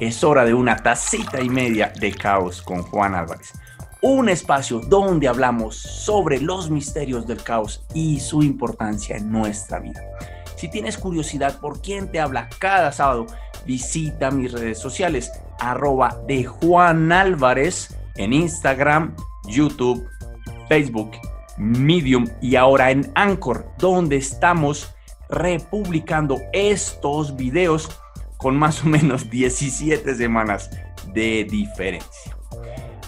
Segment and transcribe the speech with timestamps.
[0.00, 3.52] es hora de una tacita y media de caos con Juan Álvarez.
[4.00, 10.00] Un espacio donde hablamos sobre los misterios del caos y su importancia en nuestra vida.
[10.56, 13.26] Si tienes curiosidad por quién te habla cada sábado,
[13.66, 20.08] visita mis redes sociales, arroba de Juan Álvarez en Instagram, YouTube,
[20.68, 21.12] Facebook,
[21.56, 24.94] Medium y ahora en Anchor, donde estamos
[25.28, 27.90] republicando estos videos
[28.38, 30.70] con más o menos 17 semanas
[31.12, 32.36] de diferencia.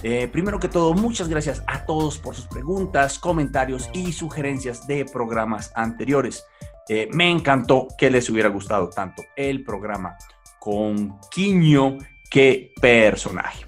[0.02, 5.04] Eh, primero que todo, muchas gracias a todos por sus preguntas, comentarios y sugerencias de
[5.04, 6.44] programas anteriores.
[6.88, 10.16] Eh, me encantó que les hubiera gustado tanto el programa
[10.58, 11.98] con Quiño
[12.30, 13.66] que personaje.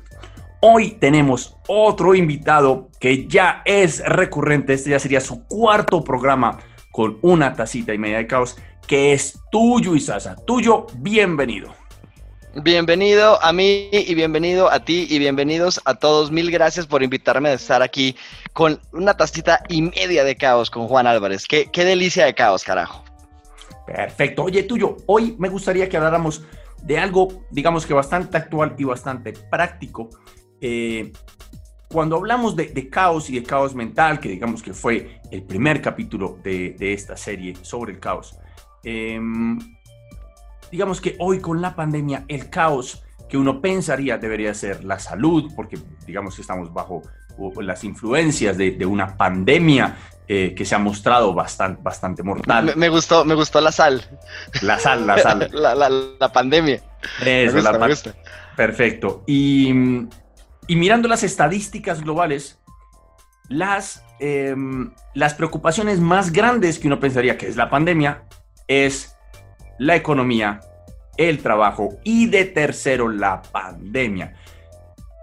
[0.60, 6.58] Hoy tenemos otro invitado que ya es recurrente, este ya sería su cuarto programa
[6.92, 10.36] con una tacita y media de caos que es tuyo, Isasa.
[10.36, 11.72] Tuyo, bienvenido.
[12.62, 16.30] Bienvenido a mí y bienvenido a ti y bienvenidos a todos.
[16.30, 18.14] Mil gracias por invitarme a estar aquí
[18.52, 21.46] con una tacita y media de caos con Juan Álvarez.
[21.46, 23.04] Qué, qué delicia de caos, carajo.
[23.86, 24.44] Perfecto.
[24.44, 26.44] Oye, tuyo, hoy me gustaría que habláramos
[26.82, 30.10] de algo, digamos que bastante actual y bastante práctico.
[30.60, 31.12] Eh,
[31.88, 36.38] cuando hablamos de, caos y de caos mental, que digamos que fue el primer capítulo
[36.42, 38.38] de, de esta serie sobre el caos,
[38.84, 39.58] Em,
[40.70, 45.52] digamos que hoy con la pandemia, el caos que uno pensaría debería ser la salud,
[45.56, 47.02] porque digamos que estamos bajo
[47.60, 49.96] las influencias de, una pandemia
[50.28, 52.74] eh, que se ha mostrado bastante, bastante mortal.
[52.76, 54.02] Me, gustó, me gustó la sal.
[54.60, 55.50] La sal, la sal.
[56.20, 56.82] la, pandemia.
[57.24, 57.96] Eso, la
[58.56, 59.24] Perfecto.
[59.26, 59.72] Y,
[60.66, 62.58] y, mirando las estadísticas globales,
[63.48, 68.24] las, em, las preocupaciones más grandes que uno pensaría que es la pandemia
[68.68, 69.16] es
[69.78, 70.60] la economía,
[71.16, 74.34] el trabajo y de tercero la pandemia.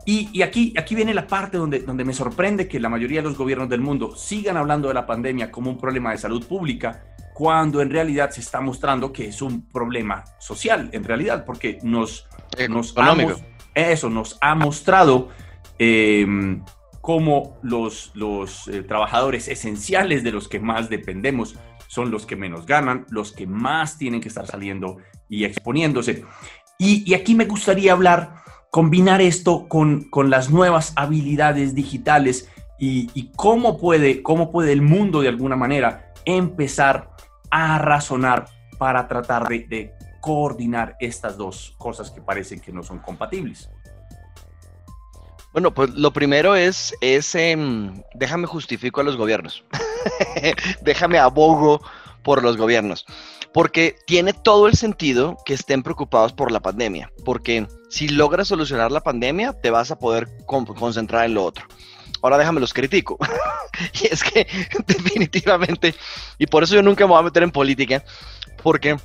[0.05, 3.37] Y, aquí, aquí viene la parte donde, donde me sorprende que la mayoría de los
[3.37, 7.03] gobiernos del mundo sigan hablando de la pandemia como un problema de salud pública,
[7.35, 12.27] cuando en realidad se está mostrando que es un problema social, en realidad, porque nos,
[12.67, 13.15] nos, ha,
[13.75, 15.29] eso, nos ha mostrado
[15.77, 16.63] em,
[17.01, 21.55] cómo los, los eh, trabajadores esenciales de los que más dependemos
[21.89, 26.23] son los que menos ganan, los que más tienen que estar saliendo y exponiéndose.
[26.77, 33.79] Y, aquí me gustaría hablar, combinar esto con, con las nuevas habilidades digitales y, cómo,
[33.79, 37.09] puede, cómo puede el mundo de alguna manera empezar
[37.49, 38.45] a razonar
[38.77, 43.69] para tratar de, coordinar estas dos cosas que parecen que no son compatibles.
[45.53, 47.35] Bueno, pues lo primero es, es
[48.13, 49.65] déjame justifico a los gobiernos.
[50.81, 51.81] déjame abogo
[52.23, 53.05] por los gobiernos.
[53.53, 57.11] Porque tiene todo el sentido que estén preocupados por la pandemia.
[57.25, 61.65] Porque si logras solucionar la pandemia, te vas a poder concentrar en lo otro.
[62.21, 63.17] Ahora déjame los critico.
[64.03, 64.47] y es que
[64.87, 65.95] definitivamente,
[66.37, 68.03] y por eso yo nunca me voy a meter en política,
[68.61, 68.97] porque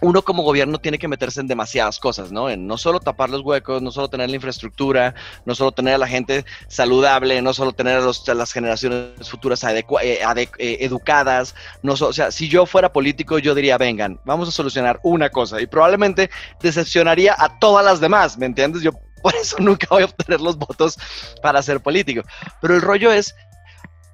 [0.00, 2.48] uno como gobierno tiene que meterse en demasiadas cosas, ¿no?
[2.50, 5.14] En no solo tapar los huecos, no solo tener la infraestructura,
[5.44, 9.84] no solo tener a la gente saludable, no solo tener a, las generaciones futuras eh,
[10.02, 15.00] eh, educadas, no o sea, si yo fuera político yo diría, vengan, vamos a solucionar
[15.02, 16.30] una cosa y probablemente
[16.62, 18.82] decepcionaría a todas las demás, ¿me entiendes?
[18.82, 18.92] Yo
[19.22, 20.98] por eso nunca voy a obtener los votos
[21.42, 22.22] para ser político.
[22.60, 23.34] Pero el rollo es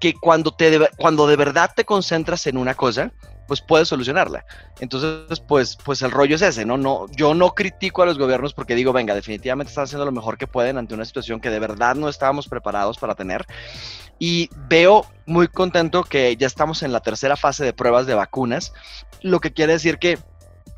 [0.00, 3.12] que cuando, te cuando de verdad te concentras en una cosa,
[3.46, 4.44] pues puedes solucionarla.
[4.80, 6.76] Entonces, pues, pues el rollo es ese, ¿no?
[6.76, 10.38] no yo no critico a los gobiernos porque digo, venga, definitivamente están haciendo lo mejor
[10.38, 13.46] que pueden ante una situación que de verdad no estábamos preparados para tener.
[14.18, 18.72] Y veo muy contento que ya estamos en la tercera fase de pruebas de vacunas,
[19.22, 20.18] lo que quiere decir que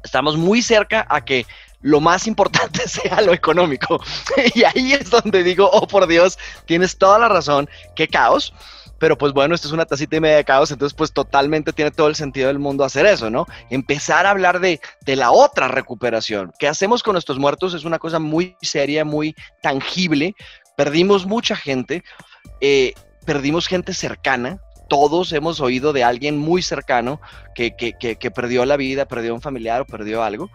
[0.03, 1.47] estamos muy cerca a que
[1.83, 4.01] lo más importante sea lo económico.
[4.55, 8.53] y ahí es donde digo, oh por Dios, tienes toda la razón, qué caos
[8.99, 11.91] pero pues bueno, esto es una tacita y media de caos, entonces pues totalmente tiene
[11.91, 13.47] todo el sentido del mundo hacer eso, ¿no?
[13.71, 16.53] Empezar a hablar de, de la otra recuperación.
[16.59, 17.75] ¿Qué hacemos con nuestros muertos?
[17.75, 20.35] Es una cosa muy seria, muy tangible.
[20.77, 22.03] Perdimos mucha gente,
[22.61, 22.95] eh,
[23.25, 27.21] perdimos gente cercana, todos hemos oído de alguien muy cercano
[27.55, 30.51] que, que, que, que, perdió la vida, perdió un familiar o perdió algo.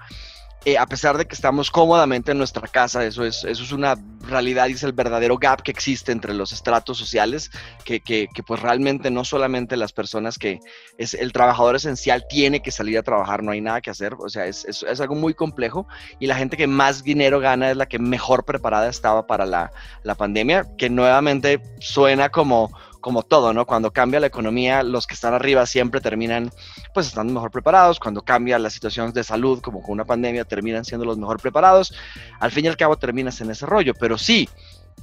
[0.63, 3.95] Eh, a pesar de que estamos cómodamente en nuestra casa, eso es, eso es una
[4.27, 7.49] realidad y es el verdadero gap que existe entre los estratos sociales,
[7.83, 10.59] que, que, pues realmente no solamente las personas que
[10.99, 14.29] es el trabajador esencial tiene que salir a trabajar, no hay nada que hacer, o
[14.29, 15.87] sea, es, es, es algo muy complejo
[16.19, 19.71] y la gente que más dinero gana es la que mejor preparada estaba para la,
[20.03, 23.65] la pandemia, que nuevamente suena como como todo, ¿no?
[23.65, 26.51] Cuando cambia la economía, los que están arriba siempre terminan,
[26.93, 27.99] pues estando mejor preparados.
[27.99, 31.93] Cuando cambia la situación de salud, como con una pandemia, terminan siendo los mejor preparados.
[32.39, 33.93] Al fin y al cabo terminas en ese rollo.
[33.95, 34.47] Pero sí,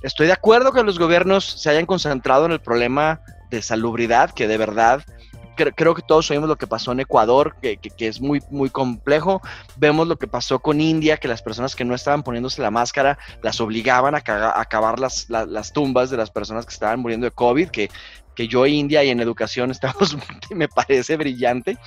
[0.02, 4.46] estoy de acuerdo que los gobiernos se hayan concentrado en el problema de salubridad, que
[4.46, 5.02] de verdad
[5.58, 9.42] creo, que todos oímos lo que pasó en Ecuador, que, es muy, muy complejo.
[9.76, 13.18] Vemos lo que pasó con India, que las personas que no estaban poniéndose la máscara
[13.42, 14.22] las obligaban a,
[14.60, 17.90] acabar las, las, tumbas de las personas que estaban muriendo de COVID, que,
[18.34, 20.16] que yo India y en educación estamos,
[20.50, 21.78] me parece brillante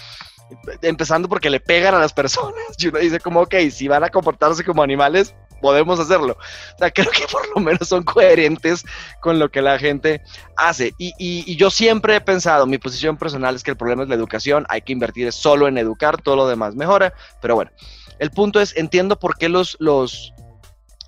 [0.81, 4.09] empezando porque le pegan a las personas y uno dice como, ok, si van a
[4.09, 6.37] comportarse como animales, podemos hacerlo.
[6.75, 8.83] O sea, creo que por lo menos son coherentes
[9.21, 10.21] con lo que la gente
[10.57, 10.93] hace.
[10.97, 14.65] Y, yo siempre he pensado, mi posición personal es que el problema es la educación,
[14.69, 17.71] hay que invertir solo en educar, todo lo demás mejora, pero bueno,
[18.19, 20.33] el punto es, entiendo por qué los, los,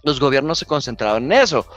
[0.03, 1.67] los gobiernos se concentraron en eso.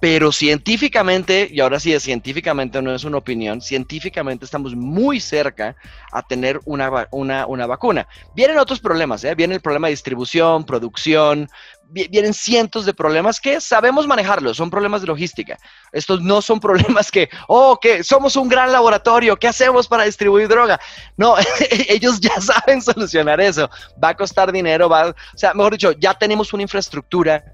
[0.00, 5.76] Pero científicamente, y ahora sí es científicamente, no es una opinión, científicamente estamos muy cerca
[6.10, 8.08] a tener una, una, una vacuna.
[8.34, 9.34] Vienen otros problemas, ¿eh?
[9.34, 11.50] viene el problema de distribución, producción,
[11.90, 15.58] vienen cientos de problemas que sabemos manejarlos, son problemas de logística.
[15.92, 20.48] Estos no son problemas que, oh, que somos un gran laboratorio, ¿qué hacemos para distribuir
[20.48, 20.80] droga?
[21.16, 21.34] No,
[21.88, 23.68] ellos ya saben solucionar eso.
[24.02, 27.44] Va a costar dinero, va, o sea, mejor dicho, ya tenemos una infraestructura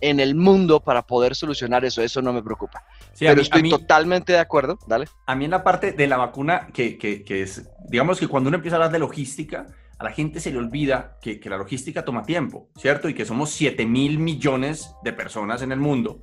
[0.00, 2.02] en el mundo para poder solucionar eso.
[2.02, 2.84] Eso no me preocupa.
[3.18, 4.78] Pero estoy totalmente de acuerdo.
[4.86, 5.06] Dale.
[5.26, 8.48] A mí en la parte de la vacuna, que, que, que, es, digamos que cuando
[8.48, 9.66] uno empieza a hablar de logística,
[9.98, 13.08] a la gente se le olvida que, que la logística toma tiempo, ¿cierto?
[13.08, 16.22] Y que somos 7 mil millones de personas en el mundo.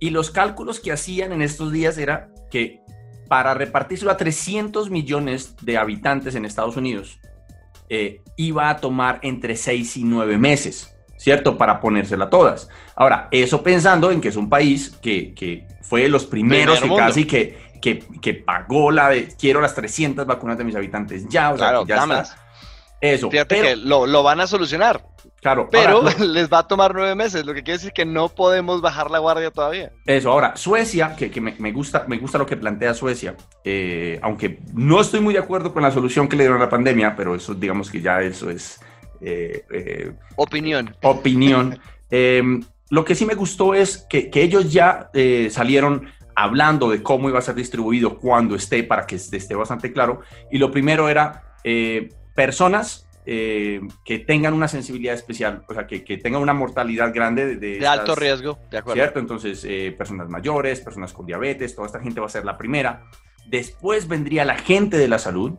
[0.00, 2.80] Y los cálculos que hacían en estos días era que
[3.28, 7.20] para repartirse a 300 millones de habitantes en Estados Unidos,
[7.88, 10.94] eh, iba a tomar entre 6 y 9 meses.
[11.16, 11.56] ¿cierto?
[11.56, 12.68] Para ponérsela todas.
[12.94, 16.94] Ahora, eso pensando en que es un país que, que fue de los primeros que
[16.94, 21.52] casi que, que, que, pagó la de quiero las 300 vacunas de mis habitantes ya,
[21.52, 22.43] o sea, que ya está.
[23.04, 23.30] Eso.
[23.30, 25.04] Fíjate que lo, lo, van a solucionar.
[25.42, 25.68] Claro.
[25.70, 29.10] Pero les va a tomar nueve meses, lo que quiere decir que no podemos bajar
[29.10, 29.92] la guardia todavía.
[30.06, 34.18] Eso, ahora, Suecia, que, que me, me, gusta, me gusta lo que plantea Suecia, eh,
[34.22, 37.14] aunque no estoy muy de acuerdo con la solución que le dieron a la pandemia,
[37.14, 38.80] pero eso digamos que ya eso es
[39.20, 40.96] eh, eh, opinión.
[41.02, 41.78] Opinión.
[42.10, 45.10] Em, lo que sí me gustó es que, ellos ya
[45.50, 50.20] salieron hablando de cómo iba a ser distribuido cuando esté, para que esté bastante claro.
[50.50, 51.56] Y lo primero era
[52.34, 57.56] personas que tengan una sensibilidad especial, o sea, que, tengan una mortalidad grande.
[57.56, 59.00] De, de, alto riesgo, de acuerdo.
[59.00, 59.18] ¿Cierto?
[59.18, 59.66] Entonces,
[59.96, 63.04] personas mayores, personas con diabetes, toda esta gente va a ser la primera.
[63.46, 65.54] Después vendría la gente de la salud,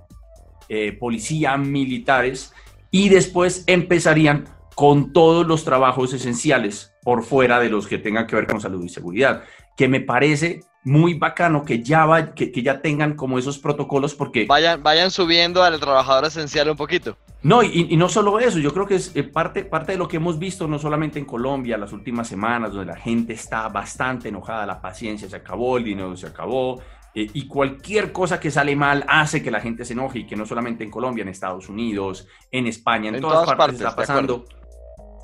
[1.00, 2.54] policía, militares,
[2.92, 4.46] y después empezarían
[4.76, 8.84] con todos los trabajos esenciales por fuera de los que tengan que ver con salud
[8.84, 9.44] y seguridad,
[9.76, 14.46] que me parece muy bacano que ya, va, que, ya tengan como esos protocolos porque...
[14.46, 17.18] Vayan, vayan subiendo al trabajador esencial un poquito.
[17.42, 20.18] No, y, no solo eso, yo creo que es eh, parte, parte de lo que
[20.18, 24.66] hemos visto no solamente en Colombia las últimas semanas, donde la gente está bastante enojada,
[24.66, 26.80] la paciencia se acabó, el dinero se acabó,
[27.16, 30.36] eh, y cualquier cosa que sale mal hace que la gente se enoje y que
[30.36, 34.46] no solamente en Colombia, en Estados Unidos, en España, en, todas, partes, está pasando.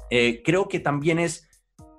[0.10, 1.50] Eh, creo que también es,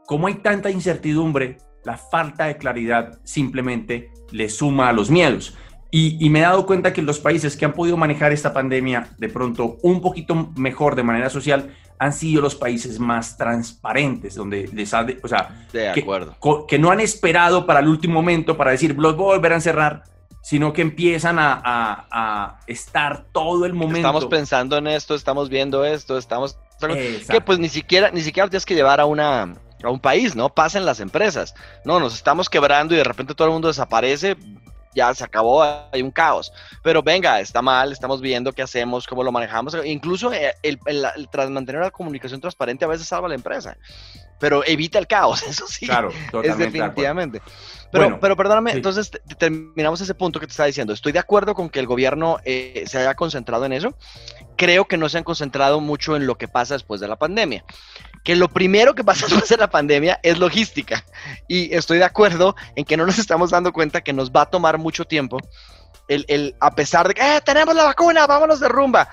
[0.07, 5.57] como hay tanta incertidumbre, la falta de claridad simplemente le suma a los miedos.
[5.95, 9.29] Y, me he dado cuenta que los países que han podido manejar esta pandemia de
[9.29, 14.95] pronto un poquito mejor de manera social han sido los países más transparentes, donde les
[14.95, 16.05] ha, o sea, que,
[16.67, 19.57] que, no han esperado para el último momento para decir, los voy a volver a
[19.57, 20.05] encerrar,
[20.41, 23.99] sino que empiezan a, a, estar todo el momento.
[23.99, 26.59] Estamos pensando en esto, estamos viendo esto, estamos...
[27.31, 30.49] Que pues ni siquiera, ni siquiera tienes que llevar a una, a un país, ¿no?
[30.49, 31.55] Pasen las empresas.
[31.85, 34.37] No, nos estamos quebrando y de repente todo el mundo desaparece
[34.95, 36.53] ya se acabó, hay un caos.
[36.83, 39.77] Pero venga, está mal, estamos viendo qué hacemos, cómo lo manejamos.
[39.85, 40.79] Incluso eh, el,
[41.31, 43.77] tras mantener la comunicación transparente a veces salva la empresa,
[44.39, 45.87] pero evita el caos, eso sí.
[45.87, 46.11] Claro,
[46.43, 47.41] es definitivamente.
[47.93, 50.93] Pero, pero perdóname, entonces terminamos ese punto que te estaba diciendo.
[50.93, 53.95] Estoy de acuerdo con que el gobierno eh, se haya concentrado en eso.
[54.57, 57.65] Creo que no se han concentrado mucho en lo que pasa después de la pandemia
[58.23, 61.05] que lo primero que pasa después de la pandemia es logística.
[61.49, 64.51] Y estoy de acuerdo en que no nos estamos dando cuenta que nos va a
[64.51, 65.39] tomar mucho tiempo.
[66.09, 69.09] El, a pesar de que eh, tenemos la vacuna, vámonos de rumba.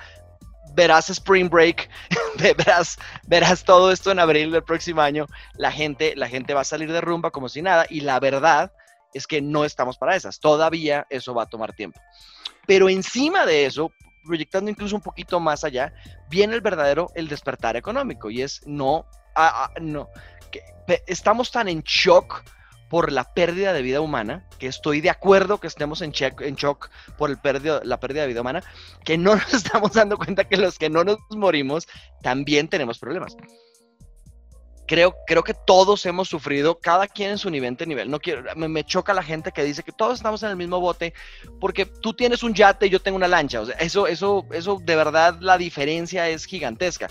[0.74, 1.88] Verás Spring Break,
[2.56, 6.64] verás, verás todo esto en abril del próximo año, la gente, la gente va a
[6.64, 8.72] salir de rumba como si nada y la verdad
[9.12, 12.00] es que no estamos para esas, todavía eso va a tomar tiempo.
[12.66, 13.92] Pero encima de eso,
[14.24, 15.92] proyectando incluso un poquito más allá,
[16.28, 19.06] viene el verdadero, el despertar económico y es no,
[19.80, 20.08] no,
[20.50, 20.62] que,
[21.06, 22.44] estamos tan en shock
[22.90, 26.90] por la pérdida de vida humana, que estoy de acuerdo que estemos en, en shock
[27.16, 27.38] por el
[27.84, 28.62] la pérdida de vida humana,
[29.04, 31.88] que no nos estamos dando cuenta que los que no nos morimos
[32.20, 33.36] también tenemos problemas.
[34.90, 38.10] Creo, creo que todos hemos sufrido, cada quien en su nivel nivel.
[38.10, 40.80] No quiero, me, me, choca la gente que dice que todos estamos en el mismo
[40.80, 41.14] bote,
[41.60, 43.60] porque tú tienes un yate y yo tengo una lancha.
[43.60, 47.06] O sea, eso, eso, eso de verdad la diferencia es gigantesca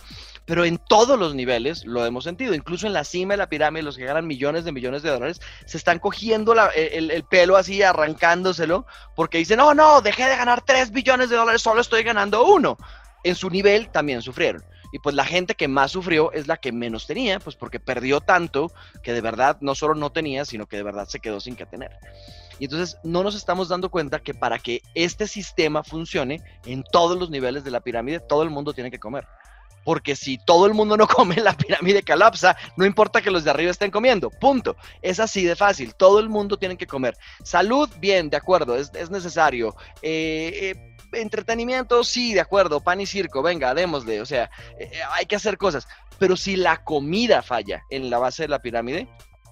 [0.50, 3.83] pero en todos los niveles lo hemos sentido, incluso en la cima de la pirámide,
[3.83, 8.88] los que ganan millones de millones de dólares, se están cogiendo el, pelo así, arrancándoselo,
[9.15, 12.77] porque dicen, no, no, dejé de ganar 3 billones de dólares, solo estoy ganando uno.
[13.24, 14.63] En su nivel también sufrieron.
[14.91, 18.22] Y pues la gente que más sufrió es la que menos tenía, pues porque perdió
[18.22, 18.72] tanto
[19.03, 21.65] que de verdad no solo no tenía, sino que de verdad se quedó sin que
[21.65, 21.91] tener.
[22.60, 27.17] Y entonces no nos estamos dando cuenta que para que este sistema funcione en todos
[27.17, 29.25] los niveles de la pirámide, todo el mundo tiene que comer
[29.84, 33.50] porque si todo el mundo no come, la pirámide colapsa, no importa que los de
[33.50, 34.75] arriba estén comiendo, punto.
[35.01, 37.17] Es así de fácil, todo el mundo tiene que comer.
[37.43, 39.75] Salud, bien, de acuerdo, es, necesario.
[40.01, 44.50] Eh, eh, entretenimiento, sí, de acuerdo, pan y circo, venga, démosle, o sea,
[44.80, 45.88] eh, hay que hacer cosas.
[46.18, 49.08] Pero si la comida falla en la base de la pirámide,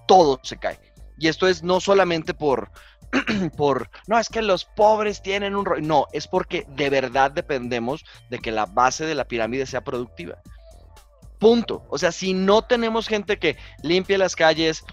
[0.06, 0.78] todo se cae.
[1.18, 2.70] Y esto es no solamente por,
[3.56, 5.86] por, no, es que los pobres tienen un rollo.
[5.86, 10.38] No, es porque de verdad dependemos de que la base de la pirámide sea productiva.
[11.38, 11.84] Punto.
[11.88, 14.84] O sea, si no tenemos gente que limpie las calles,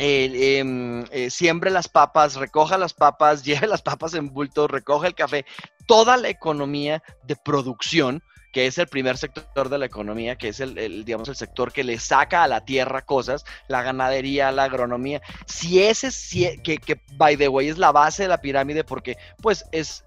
[0.00, 5.08] eh, em, eh, siembre las papas, recoja las papas, lleve las papas en bulto, recoge
[5.08, 5.44] el café,
[5.86, 10.58] toda la economía de producción que es el primer sector de la economía, que es
[10.58, 15.22] el, digamos, el sector que le saca a la tierra cosas, la ganadería, la agronomía.
[15.46, 19.16] Si ese, si, que, que, by the way, es la base de la pirámide, porque,
[19.40, 20.04] pues, es,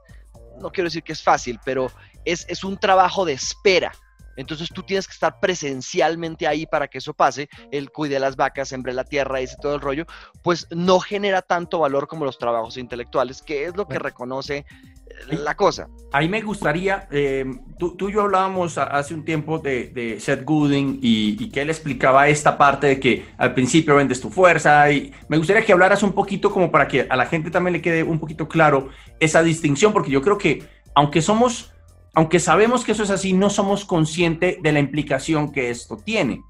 [0.60, 1.90] no quiero decir que es fácil, pero
[2.26, 3.94] es, es un trabajo de espera.
[4.36, 7.50] Entonces tú tienes que estar presencialmente ahí para que eso pase.
[7.72, 10.06] Él cuide las vacas, sembre la tierra, ese todo el rollo.
[10.42, 14.66] Pues no genera tanto valor como los trabajos intelectuales, que es lo que reconoce
[15.30, 15.88] la cosa.
[16.12, 17.46] Ahí me gustaría, eh,
[17.78, 22.58] tú, y yo hablábamos hace un tiempo de, Seth Gooding y, que él explicaba esta
[22.58, 26.52] parte de que al principio vendes tu fuerza y me gustaría que hablaras un poquito
[26.52, 30.12] como para que a la gente también le quede un poquito claro esa distinción, porque
[30.12, 30.64] yo creo que
[30.96, 31.73] aunque somos,
[32.14, 36.44] aunque sabemos que eso es así, no somos conscientes de la implicación que esto tiene.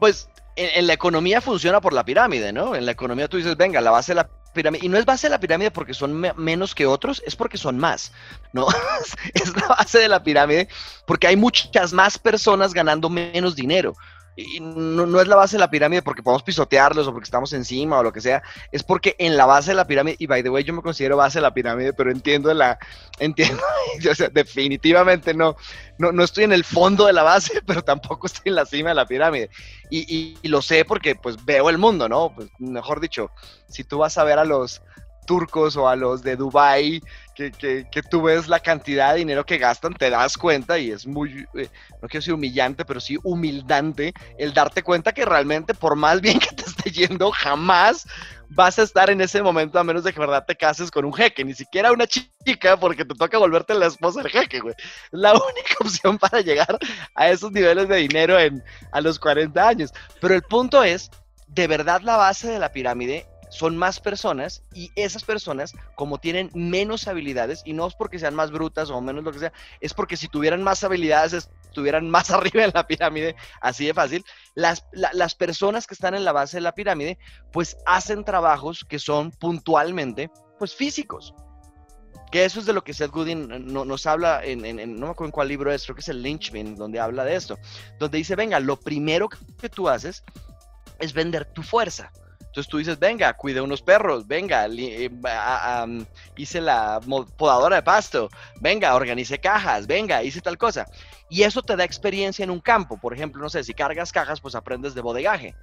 [0.00, 2.74] Pues en, la economía funciona por la pirámide, ¿no?
[2.74, 5.28] En la economía tú dices, venga, la base de la pirámide, y no es base
[5.28, 8.12] de la pirámide porque son menos que otros, es porque son más,
[8.52, 8.66] ¿no?
[9.34, 10.68] es la base de la pirámide
[11.06, 13.94] porque hay muchas más personas ganando menos dinero
[14.36, 17.98] y no, es la base de la pirámide porque podemos pisotearlos o porque estamos encima
[17.98, 20.50] o lo que sea, es porque en la base de la pirámide, y by the
[20.50, 22.78] way, yo me considero base de la pirámide, pero entiendo la,
[23.18, 23.62] entiendo,
[24.10, 25.56] o sea, definitivamente no,
[25.98, 28.90] no, no estoy en el fondo de la base, pero tampoco estoy en la cima
[28.90, 29.50] de la pirámide.
[29.90, 32.34] Y, lo sé porque pues veo el mundo, ¿no?
[32.34, 33.30] Pues, mejor dicho,
[33.68, 34.82] si tú vas a ver a los
[35.24, 37.02] turcos o a los de Dubai
[37.34, 41.06] que, que, tú ves la cantidad de dinero que gastan, te das cuenta y es
[41.06, 41.68] muy, eh,
[42.00, 46.38] no quiero decir humillante, pero sí humildante el darte cuenta que realmente por más bien
[46.38, 48.06] que te esté yendo, jamás
[48.50, 51.12] vas a estar en ese momento a menos de que verdad te cases con un
[51.12, 54.74] jeque, ni siquiera una chica porque te toca volverte la esposa del jeque, güey.
[55.10, 56.78] La única opción para llegar
[57.14, 58.62] a esos niveles de dinero en,
[58.92, 59.92] a los 40 años.
[60.20, 61.10] Pero el punto es,
[61.48, 66.50] de verdad la base de la pirámide son más personas y esas personas, como tienen
[66.54, 69.94] menos habilidades, y no es porque sean más brutas o menos lo que sea, es
[69.94, 74.24] porque si tuvieran más habilidades, estuvieran más arriba en la pirámide, así de fácil,
[74.56, 77.16] las, las personas que están en la base de la pirámide,
[77.52, 81.32] pues hacen trabajos que son puntualmente, pues físicos.
[82.32, 84.62] Que eso es de lo que Seth Godin nos habla en,
[84.98, 87.36] no me acuerdo en cuál libro es, creo que es el Lynchman, donde habla de
[87.36, 87.56] esto,
[88.00, 90.24] donde dice, venga, lo primero que tú haces
[90.98, 92.10] es vender tu fuerza.
[92.54, 95.10] Entonces tú dices, venga, cuide unos perros, venga, eh,
[96.36, 97.00] hice la
[97.36, 98.28] podadora de pasto,
[98.60, 100.86] venga, organice cajas, venga, hice tal cosa.
[101.28, 102.96] Y eso te da experiencia en un campo.
[102.96, 105.56] Por ejemplo, no sé, si cargas cajas, pues aprendes de bodegaje.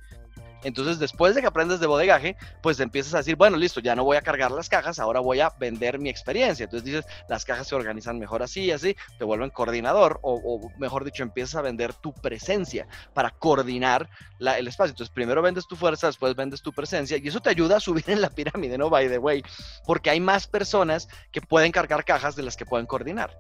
[0.64, 4.04] Entonces, después de que aprendes de bodegaje, pues empiezas a decir, bueno, listo, ya no
[4.04, 6.66] voy a cargar las cajas, ahora voy a vender mi experiencia.
[6.66, 11.04] Entonces dices, las cajas se organizan mejor así, y así, te vuelven coordinador, o, mejor
[11.04, 14.92] dicho, empiezas a vender tu presencia para coordinar el espacio.
[14.92, 18.04] Entonces, primero vendes tu fuerza, después vendes tu presencia, y eso te ayuda a subir
[18.08, 18.90] en la pirámide, ¿no?
[18.90, 19.44] By the way,
[19.86, 23.32] porque hay más personas que pueden cargar cajas de las que pueden coordinar.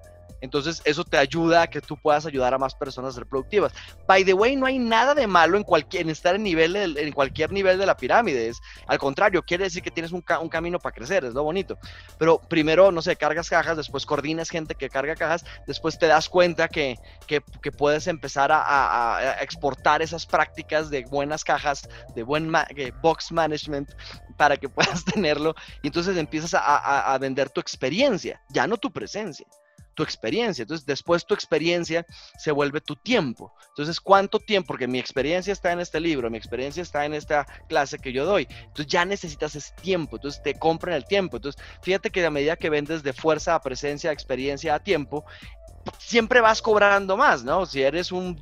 [0.42, 3.72] Entonces, eso te ayuda a que tú puedas ayudar a más personas a ser productivas.
[4.08, 7.86] By the way, no hay nada de malo en, estar en, nivel, cualquier nivel de
[7.86, 8.50] la pirámide.
[8.50, 11.78] Es, al contrario, quiere decir que tienes un, camino para crecer, es lo bonito.
[12.18, 16.28] Pero primero, no sé, cargas cajas, después coordinas gente que carga cajas, después te das
[16.28, 16.98] cuenta que,
[17.78, 22.52] puedes empezar a, exportar esas prácticas de buenas cajas, de buen
[23.02, 23.92] box management,
[24.38, 25.54] para que puedas tenerlo.
[25.84, 29.46] Y entonces empiezas a vender tu experiencia, ya no tu presencia
[29.94, 30.64] tu experiencia.
[30.64, 32.06] Entonces, después tu experiencia
[32.38, 33.54] se vuelve tu tiempo.
[33.70, 34.68] Entonces, ¿cuánto tiempo?
[34.68, 38.26] Porque mi experiencia está en este libro, mi experiencia está en esta clase que yo
[38.26, 38.48] doy.
[38.50, 40.18] Entonces, ya necesitas ese tiempo.
[40.18, 41.38] Entonces, te compran el tiempo.
[41.38, 45.26] Entonces, fíjate que a medida que vendes de fuerza a presencia, a experiencia, a tiempo,
[45.98, 47.66] siempre vas cobrando más, ¿no?
[47.66, 48.40] Si eres un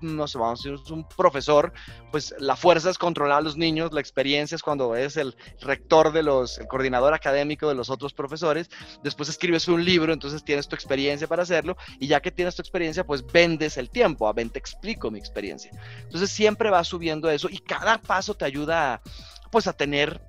[0.00, 1.72] no sé, vamos a decir, un profesor,
[2.10, 6.12] pues la fuerza es controlar a los niños, la experiencia es cuando es el rector
[6.12, 8.70] de los, el coordinador académico de los otros profesores,
[9.02, 12.62] después escribes un libro, entonces tienes tu experiencia para hacerlo, y ya que tienes tu
[12.62, 15.70] experiencia, pues vendes el tiempo, a ven, te explico mi experiencia.
[16.02, 19.00] Entonces siempre vas subiendo eso y cada paso te ayuda
[19.50, 20.20] pues a tener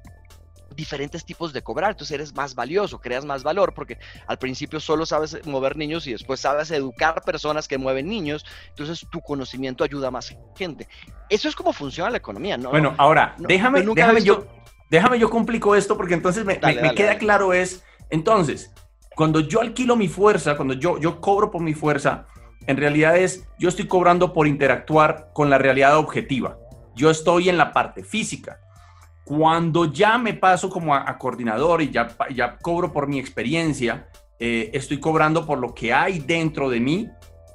[0.79, 5.05] diferentes tipos de cobrar, entonces eres más valioso, creas más valor, porque al principio solo
[5.05, 10.07] sabes mover niños y después sabes educar personas que mueven niños, entonces tu conocimiento ayuda
[10.07, 10.87] a más gente.
[11.27, 12.69] Eso es como funciona la economía, ¿no?
[12.69, 14.47] Bueno, ahora, déjame, déjame yo,
[14.89, 16.59] déjame yo complico esto porque entonces me,
[16.95, 18.71] queda claro es, entonces,
[19.17, 22.25] cuando yo alquilo mi fuerza, cuando yo, yo cobro por mi fuerza,
[22.67, 26.57] en realidad es, yo estoy cobrando por interactuar con la realidad objetiva.
[26.95, 28.59] Yo estoy en la parte física
[29.29, 34.09] cuando ya me paso como a, coordinador y ya, ya cobro por mi experiencia,
[34.39, 37.07] eh, estoy cobrando por lo que hay dentro de mí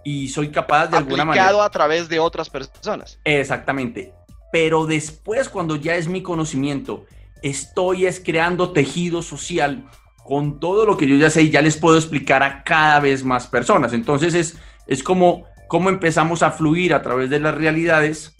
[0.04, 1.64] y soy capaz de alguna manera...
[1.64, 3.18] a través de otras personas.
[3.24, 4.14] Exactamente.
[4.52, 7.06] Pero después, cuando ya es mi conocimiento,
[7.42, 9.90] estoy es creando tejido social
[10.22, 13.24] con todo lo que yo ya sé y ya les puedo explicar a cada vez
[13.24, 13.92] más personas.
[13.92, 18.36] Entonces es, es como, como empezamos a fluir a través de las realidades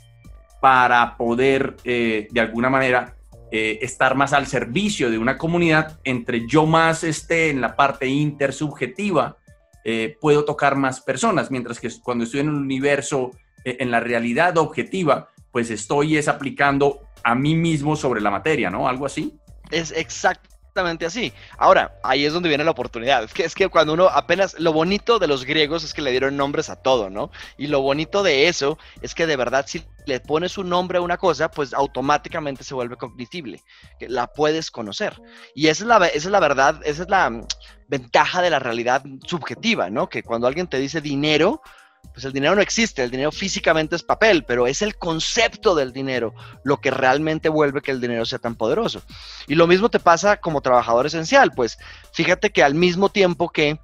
[0.61, 3.17] para poder eh, de alguna manera
[3.57, 8.09] eh, estar más al servicio de una comunidad, entre yo más esté en la parte
[8.09, 9.37] intersubjetiva,
[9.85, 13.31] eh, puedo tocar más personas, mientras que cuando estoy en un universo,
[13.65, 18.71] eh, en la realidad objetiva, pues estoy es aplicando a mí mismo sobre la materia,
[18.71, 18.89] ¿no?
[18.89, 19.39] Algo así.
[19.71, 20.54] Es exacto
[21.07, 21.33] así.
[21.57, 23.23] Ahora, ahí es donde viene la oportunidad.
[23.23, 26.11] Es que, es que cuando uno apenas, lo bonito de los griegos es que le
[26.11, 27.31] dieron nombres a todo, ¿no?
[27.57, 31.03] Y lo bonito de eso es que de verdad si le pones un nombre a
[31.03, 33.63] una cosa, pues automáticamente se vuelve cognitible,
[34.01, 35.21] que la puedes conocer.
[35.55, 37.47] Y esa es la, esa es la verdad, esa es la mm,
[37.87, 40.09] ventaja de la realidad subjetiva, ¿no?
[40.09, 41.63] Que cuando alguien te dice dinero,
[42.13, 45.93] pues el dinero no existe, el dinero físicamente es papel, pero es el concepto del
[45.93, 49.03] dinero lo que realmente vuelve que el dinero sea tan poderoso.
[49.47, 51.79] Y lo mismo te pasa como trabajador esencial, pues
[52.13, 53.79] fíjate que al mismo tiempo que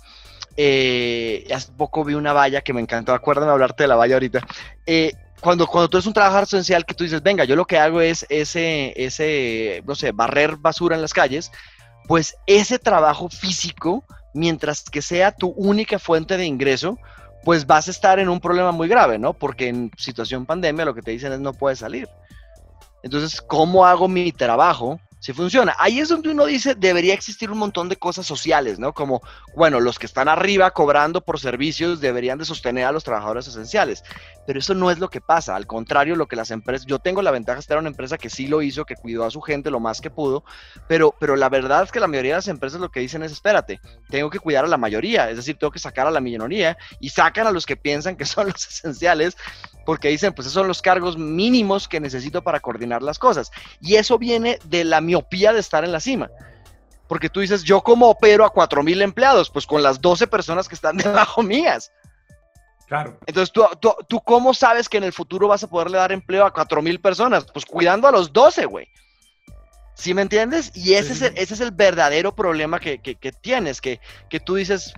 [0.56, 4.46] eh, hace poco vi una valla que me encantó, acuérdame hablarte de la valla ahorita.
[4.87, 7.78] Eh, cuando, cuando tú eres un trabajador esencial que tú dices, venga, yo lo que
[7.78, 11.50] hago es ese, ese, no sé, barrer basura en las calles,
[12.06, 14.04] pues ese trabajo físico,
[14.35, 16.98] mientras que sea tu única fuente de ingreso,
[17.44, 19.33] pues vas a estar en un problema muy grave, ¿no?
[19.33, 22.09] Porque en situación pandemia lo que te dicen es no puedes salir.
[23.03, 25.76] Entonces, ¿cómo hago mi trabajo si funciona.
[25.78, 28.94] Ahí es donde uno dice, debería existir un montón de cosas sociales, ¿no?
[28.94, 29.20] Como,
[29.54, 34.02] bueno, los que están arriba cobrando por servicios deberían de sostener a los trabajadores esenciales.
[34.46, 35.54] Pero eso no es lo que pasa.
[35.54, 38.16] Al contrario, lo que las empresas, yo tengo la ventaja de estar en una empresa
[38.16, 40.42] que sí lo hizo, que cuidó a su gente lo más que pudo,
[40.88, 43.30] pero, pero la verdad es que la mayoría de las empresas lo que dicen es,
[43.30, 46.78] espérate, tengo que cuidar a la mayoría, es decir, tengo que sacar a la minoría
[46.98, 49.37] y sacan a los que piensan que son los esenciales
[49.85, 53.50] porque dicen, pues esos son los cargos mínimos que necesito para coordinar las cosas.
[53.80, 56.31] Y eso viene de la miopía de estar en la cima.
[57.09, 60.77] Porque tú dices, yo como opero a 4.000 empleados, pues con las 12 personas que
[60.77, 61.90] están debajo mías.
[62.87, 63.18] Claro.
[63.27, 63.64] Entonces, ¿tú,
[64.09, 67.46] tú, cómo sabes que en el futuro vas a poderle dar empleo a 4.000 personas?
[67.53, 68.88] Pues cuidando a los 12, güey.
[69.94, 70.73] ¿Sí me entiendes?
[70.75, 74.40] Y ese, es, el, ese es el verdadero problema que, que, que tienes, que, que
[74.40, 74.94] tú dices,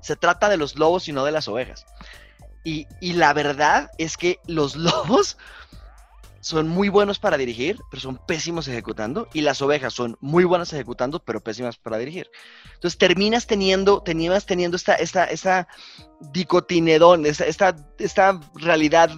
[0.00, 1.86] se trata de los lobos y no de las ovejas.
[2.64, 5.36] Y, la verdad es que los lobos
[6.44, 9.28] son muy buenos para dirigir, pero son pésimos ejecutando.
[9.32, 12.30] Y las ovejas son muy buenas ejecutando, pero pésimas para dirigir.
[12.74, 15.68] Entonces terminas teniendo, tenías teniendo esta, esta, esta
[16.32, 19.10] dicotinedón, esta, esta, esta realidad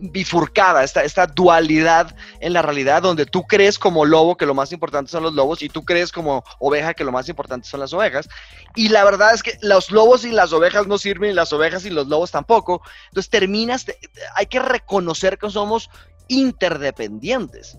[0.00, 4.72] bifurcada, esta, esta dualidad en la realidad donde tú crees como lobo que lo más
[4.72, 7.92] importante son los lobos y tú crees como oveja que lo más importante son las
[7.92, 8.28] ovejas.
[8.74, 11.84] Y la verdad es que los lobos y las ovejas no sirven y las ovejas
[11.84, 12.82] y los lobos tampoco.
[13.08, 13.86] Entonces terminas,
[14.34, 15.90] hay que reconocer que somos
[16.30, 17.78] interdependientes.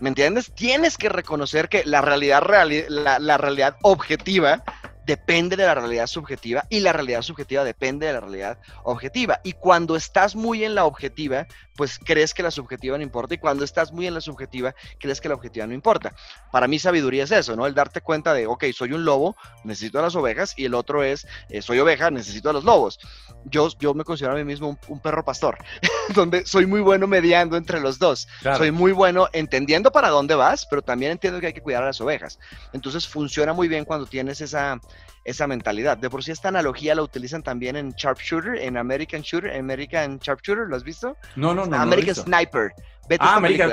[0.00, 0.52] ¿Me entiendes?
[0.54, 2.42] Tienes que reconocer que la realidad,
[2.88, 4.64] la realidad objetiva
[5.10, 9.40] depende de la realidad subjetiva y la realidad subjetiva depende de la realidad objetiva.
[9.42, 13.38] Y cuando estás muy en la objetiva, pues crees que la subjetiva no importa y
[13.38, 16.14] cuando estás muy en la subjetiva, crees que la objetiva no importa.
[16.52, 17.66] Para mí sabiduría es eso, ¿no?
[17.66, 21.02] El darte cuenta de, ok, soy un lobo, necesito a las ovejas y el otro
[21.02, 23.00] es, eh, soy oveja, necesito a los lobos.
[23.46, 25.58] Yo, yo me considero a mí mismo un, perro pastor,
[26.14, 28.28] donde soy muy bueno mediando entre los dos.
[28.56, 31.86] Soy muy bueno entendiendo para dónde vas, pero también entiendo que hay que cuidar a
[31.86, 32.38] las ovejas.
[32.72, 34.78] Entonces funciona muy bien cuando tienes esa,
[35.24, 35.98] esa mentalidad.
[35.98, 40.66] De por sí esta analogía la utilizan también en Sharpshooter, en American Shooter, American Sharpshooter,
[40.66, 41.16] ¿lo has visto?
[41.36, 41.76] No, no, no.
[41.76, 42.72] American Sniper.
[43.08, 43.70] Vete ah, American,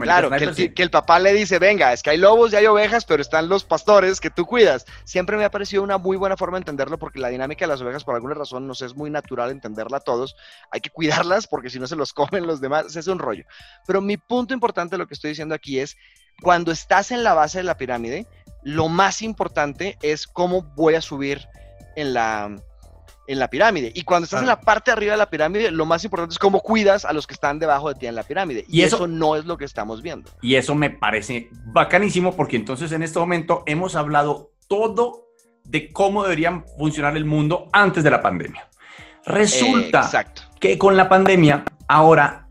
[0.00, 3.22] claro, que el, papá le dice, venga, es que hay lobos y hay ovejas, pero
[3.22, 4.84] están los pastores que tú cuidas.
[5.04, 7.80] Siempre me ha parecido una muy buena forma de entenderlo porque la dinámica de las
[7.80, 10.36] ovejas, por alguna razón, nos es muy natural entenderla a todos.
[10.70, 13.44] Hay que cuidarlas porque si no se los comen los demás, es un rollo.
[13.86, 15.96] Pero mi punto importante de lo que estoy diciendo aquí es,
[16.42, 18.26] cuando estás en la base de la pirámide,
[18.62, 21.46] lo más importante es cómo voy a subir
[21.96, 22.54] en la,
[23.26, 23.92] en la pirámide.
[23.94, 26.38] Y cuando estás en la parte de arriba de la pirámide, lo más importante es
[26.38, 28.64] cómo cuidas a los que están debajo de ti en la pirámide.
[28.68, 30.30] Y, eso, no es lo que estamos viendo.
[30.42, 35.28] Y eso me parece bacanísimo porque entonces en este momento hemos hablado todo
[35.64, 38.68] de cómo debería funcionar el mundo antes de la pandemia.
[39.26, 40.10] Resulta
[40.58, 42.47] que con la pandemia ahora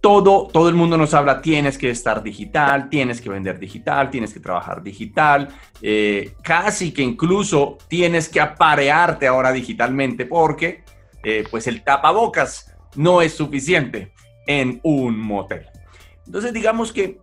[0.00, 4.32] todo, todo el mundo nos habla, tienes que estar digital, tienes que vender digital, tienes
[4.32, 5.48] que trabajar digital,
[5.82, 10.84] eh, casi que incluso tienes que aparearte ahora digitalmente porque
[11.22, 14.12] eh, pues el tapabocas no es suficiente
[14.46, 15.66] en un motel.
[16.24, 17.20] Entonces digamos que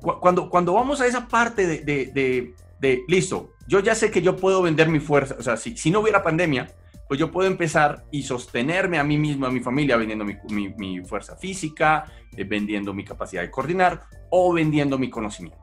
[0.00, 4.36] cuando, cuando vamos a esa parte de, de, de, listo, yo ya sé que yo
[4.36, 6.72] puedo vender mi fuerza, o sea, si, si no hubiera pandemia,
[7.08, 11.36] pues yo puedo empezar y sostenerme a mí mismo, a mi familia, vendiendo mi, fuerza
[11.36, 12.04] física,
[12.36, 15.58] eh, vendiendo mi capacidad de coordinar o vendiendo mi conocimiento.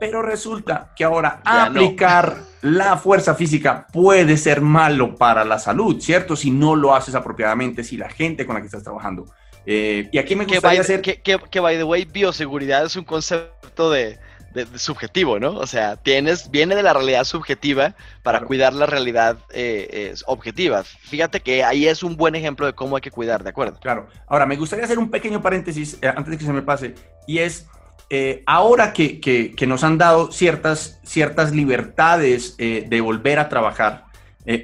[0.00, 6.34] Pero resulta que ahora aplicar la fuerza física puede ser malo para la salud, ¿cierto?
[6.34, 9.26] Si no lo haces apropiadamente, si la gente con la que estás trabajando.
[9.66, 11.00] Eh, y aquí me gustaría hacer...
[11.00, 14.18] Que, que, by the way, bioseguridad es un concepto de,
[14.76, 15.52] subjetivo, ¿no?
[15.52, 20.84] O sea, tienes, viene de la realidad subjetiva para cuidar la realidad eh, objetiva.
[20.84, 23.78] Fíjate que ahí es un buen ejemplo de cómo hay que cuidar, ¿de acuerdo?
[23.80, 24.08] Claro.
[24.26, 26.94] Ahora, me gustaría hacer un pequeño paréntesis eh, antes de que se me pase,
[27.26, 27.66] y es,
[28.10, 34.04] eh, ahora que, que, nos han dado ciertas, ciertas libertades de volver a trabajar,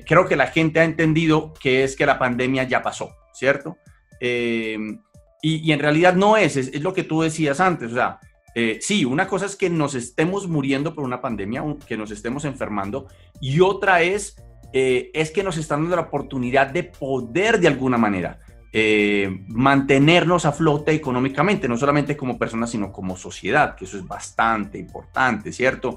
[0.06, 3.78] creo que la gente ha entendido que es que la pandemia ya pasó, ¿cierto?
[4.20, 5.00] y,
[5.42, 8.20] y, en realidad no es, es, es lo que tú decías antes, o sea,
[8.54, 12.44] eh, sí, una cosa es que nos estemos muriendo por una pandemia, que nos estemos
[12.44, 13.08] enfermando,
[13.40, 14.36] y otra es,
[14.72, 18.40] eh, es que nos están dando la oportunidad de poder de alguna manera
[18.72, 24.06] eh, mantenernos a flote económicamente, no solamente como personas, sino como sociedad, que eso es
[24.06, 25.96] bastante importante, ¿cierto?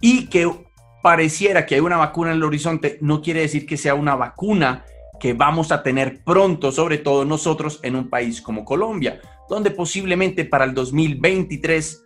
[0.00, 0.50] Y que
[1.02, 4.84] pareciera que hay una vacuna en el horizonte, no quiere decir que sea una vacuna
[5.22, 10.44] que vamos a tener pronto, sobre todo nosotros en un país como Colombia donde posiblemente
[10.44, 12.02] para el 2023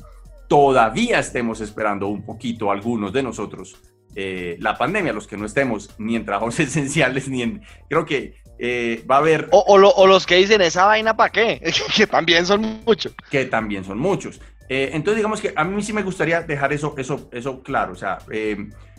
[0.49, 3.77] todavía estemos esperando un poquito algunos de nosotros
[4.17, 7.63] eh, la pandemia, los que no estemos ni en trabajos esenciales, ni en...
[7.89, 9.49] Creo que eh, va a haber...
[9.53, 11.61] O, los que dicen, ¿esa vaina para qué?
[11.95, 13.15] que también son muchos.
[13.31, 14.41] Que también son muchos.
[14.69, 17.93] Eh, entonces, digamos que a mí sí me gustaría dejar eso, eso, eso claro.
[17.93, 18.19] O sea,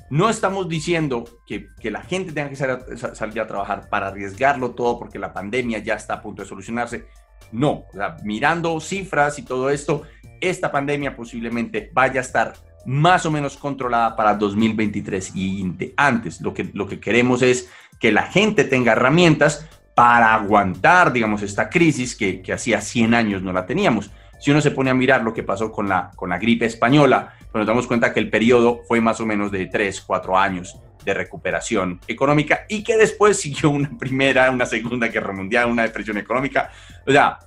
[0.10, 4.98] no estamos diciendo que, que, la gente tenga que salir a trabajar para arriesgarlo todo
[5.00, 7.08] porque la pandemia ya está a punto de solucionarse.
[7.52, 7.86] No,
[8.24, 10.04] mirando cifras y todo esto,
[10.41, 12.54] esta pandemia posiblemente vaya a estar
[12.86, 16.41] más o menos controlada para 2023 y antes.
[16.41, 21.70] Lo que, lo que queremos es que la gente tenga herramientas para aguantar, digamos, esta
[21.70, 24.12] crisis que, que hacía 100 años no la teníamos.
[24.39, 27.34] Si uno se pone a mirar lo que pasó con la, con la gripe española,
[27.52, 30.80] pues nos damos cuenta que el periodo fue más o menos de 3, 4 años
[31.04, 36.17] de recuperación económica y que después siguió una primera, una segunda guerra mundial, una depresión
[36.17, 36.71] económica.
[37.06, 37.39] O sea,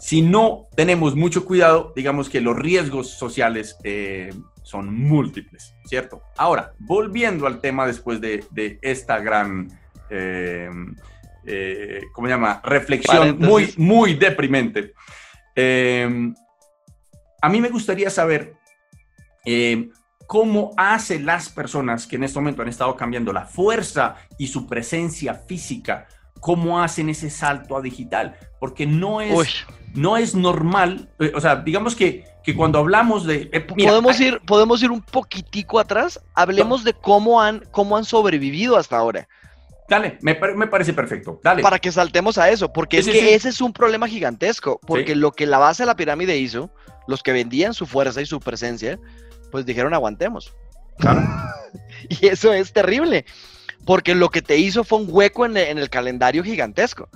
[0.00, 6.22] si no tenemos mucho cuidado, digamos que los riesgos sociales eh, son múltiples, ¿cierto?
[6.36, 9.68] Ahora, volviendo al tema después de, esta gran,
[10.08, 10.70] eh,
[11.44, 12.62] eh, ¿cómo se llama?
[12.64, 14.94] Reflexión muy, muy deprimente.
[15.56, 18.56] A mí me gustaría saber
[20.30, 24.68] cómo hacen las personas que en este momento han estado cambiando la fuerza y su
[24.68, 26.06] presencia física,
[26.38, 31.56] cómo hacen ese salto a digital, porque no es, no es normal, eh, o sea,
[31.56, 33.50] digamos que, que cuando hablamos de...
[33.52, 38.76] Eh, podemos, ir, podemos ir un poquitico atrás, hablemos de cómo han, cómo han sobrevivido
[38.76, 39.28] hasta ahora.
[39.90, 41.40] Dale, me, me, parece perfecto.
[41.42, 41.62] Dale.
[41.62, 45.32] Para que saltemos a eso, porque es que ese es un problema gigantesco, porque lo
[45.32, 46.70] que la base de la pirámide hizo,
[47.08, 49.00] los que vendían su fuerza y su presencia,
[49.50, 50.54] pues dijeron aguantemos.
[52.08, 53.24] y eso es terrible,
[53.84, 57.08] porque lo que te hizo fue un hueco en el calendario gigantesco.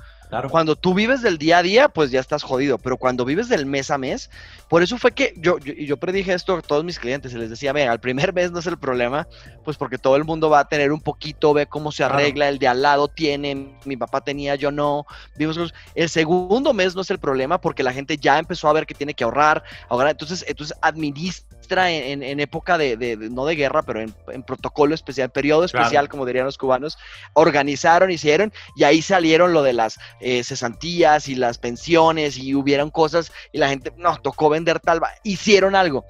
[0.50, 3.66] Cuando tú vives del día a día, pues ya estás jodido, pero cuando vives del
[3.66, 4.30] mes a mes,
[4.68, 7.50] por eso fue que yo, yo, yo predije esto a todos mis clientes y les
[7.50, 9.26] decía, venga, al primer mes no es el problema,
[9.64, 12.58] pues porque todo el mundo va a tener un poquito, ve cómo se arregla, el
[12.58, 17.10] de al lado tiene, mi papá tenía, yo no, vivimos El segundo mes no es
[17.10, 20.44] el problema porque la gente ya empezó a ver que tiene que ahorrar, ahora entonces,
[20.48, 26.26] entonces administra en, época de, no de guerra, pero en, protocolo especial, periodo especial, como
[26.26, 26.98] dirían los cubanos,
[27.34, 32.90] organizaron, hicieron, y ahí salieron lo de las eh, cesantías y las pensiones, y hubieron
[32.90, 36.04] cosas, y la gente, no, tocó vender tal, hicieron algo.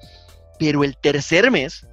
[0.57, 1.85] Pero el tercer mes,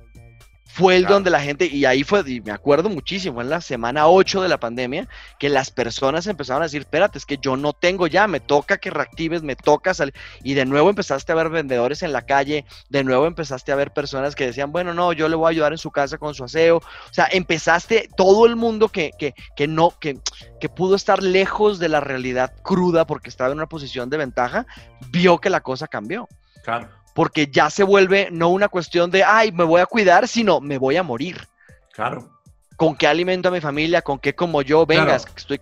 [0.72, 4.08] fue el donde la gente, y ahí fue, y me acuerdo muchísimo, en la semana
[4.08, 5.06] 8 de la pandemia,
[5.38, 8.78] que las personas empezaron a decir, espérate, es que yo no tengo ya, me toca
[8.78, 12.64] que reactives, me toca salir, y de nuevo empezaste a ver vendedores en la calle,
[12.88, 15.72] de nuevo empezaste a ver personas que decían, bueno, no, yo le voy a ayudar
[15.72, 19.68] en su casa con su aseo, o sea, empezaste, todo el mundo que, que, que
[19.68, 20.20] no, que,
[20.58, 24.64] que pudo estar lejos de la realidad cruda porque estaba en una posición de ventaja,
[25.10, 26.28] vio que la cosa cambió.
[26.64, 30.60] Claro porque ya se vuelve no una cuestión de, ay, me voy a cuidar, sino
[30.60, 31.46] me voy a morir.
[31.92, 32.30] Claro.
[32.76, 34.02] ¿Con qué alimento a mi familia?
[34.02, 34.86] ¿Con qué como yo?
[34.86, 35.58] Vengas, estoy...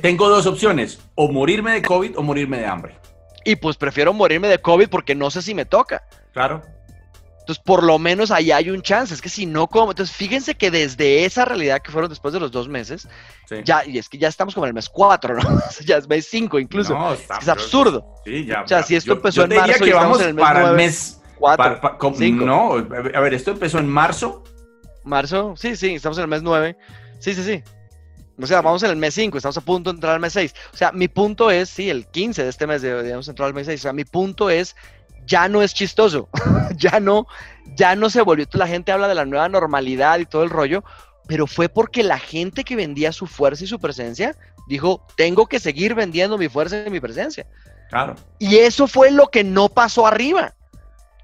[0.00, 2.96] tengo dos opciones, o morirme de COVID o morirme de hambre.
[3.44, 6.02] Y pues prefiero morirme de COVID porque no sé si me toca.
[6.32, 6.62] Claro.
[7.48, 9.14] Entonces, por lo menos ahí hay un chance.
[9.14, 9.92] Es que si no, como.
[9.92, 13.08] Entonces, fíjense que desde esa realidad que fueron después de los dos meses,
[13.64, 15.58] ya, y es que ya estamos como en el mes cuatro, ¿no?
[15.86, 16.92] ya es mes cinco incluso.
[16.92, 18.16] No, es, absurdo.
[18.26, 18.64] Sí, ya.
[18.64, 21.22] O sea, si esto empezó en marzo, que vamos en el mes para el mes
[21.38, 21.80] cuatro.
[22.32, 24.44] no, a ver, esto empezó en marzo.
[25.04, 26.76] Marzo, sí, sí, estamos en el mes nueve.
[27.18, 27.62] Sí, sí, sí.
[28.38, 30.54] O sea, vamos en el mes 5, estamos a punto de entrar al mes 6.
[30.72, 33.66] O sea, mi punto es, sí, el 15 de este mes debemos entrar al mes
[33.66, 33.80] 6.
[33.80, 34.76] O sea, mi punto es
[35.28, 36.28] ya no es chistoso,
[36.76, 37.28] ya no,
[37.76, 38.46] ya no se volvió.
[38.52, 40.82] La gente habla de la nueva normalidad y todo el rollo,
[41.28, 44.34] pero fue porque la gente que vendía su fuerza y su presencia
[44.66, 47.46] dijo, tengo que seguir vendiendo mi fuerza y mi presencia.
[47.90, 48.16] Claro.
[48.38, 50.54] Y eso fue lo que no pasó arriba.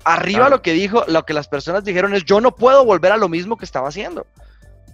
[0.05, 3.17] Arriba lo que dijo, lo que las personas dijeron es, yo no puedo volver a
[3.17, 4.27] lo mismo que estaba haciendo.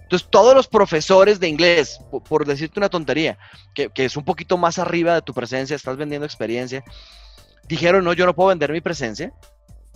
[0.03, 3.37] Entonces, todos los profesores de inglés, por, decirte una tontería,
[3.73, 6.83] que, que, es un poquito más arriba de tu presencia, estás vendiendo experiencia,
[7.71, 9.33] dijeron, no, yo no puedo vender mi presencia,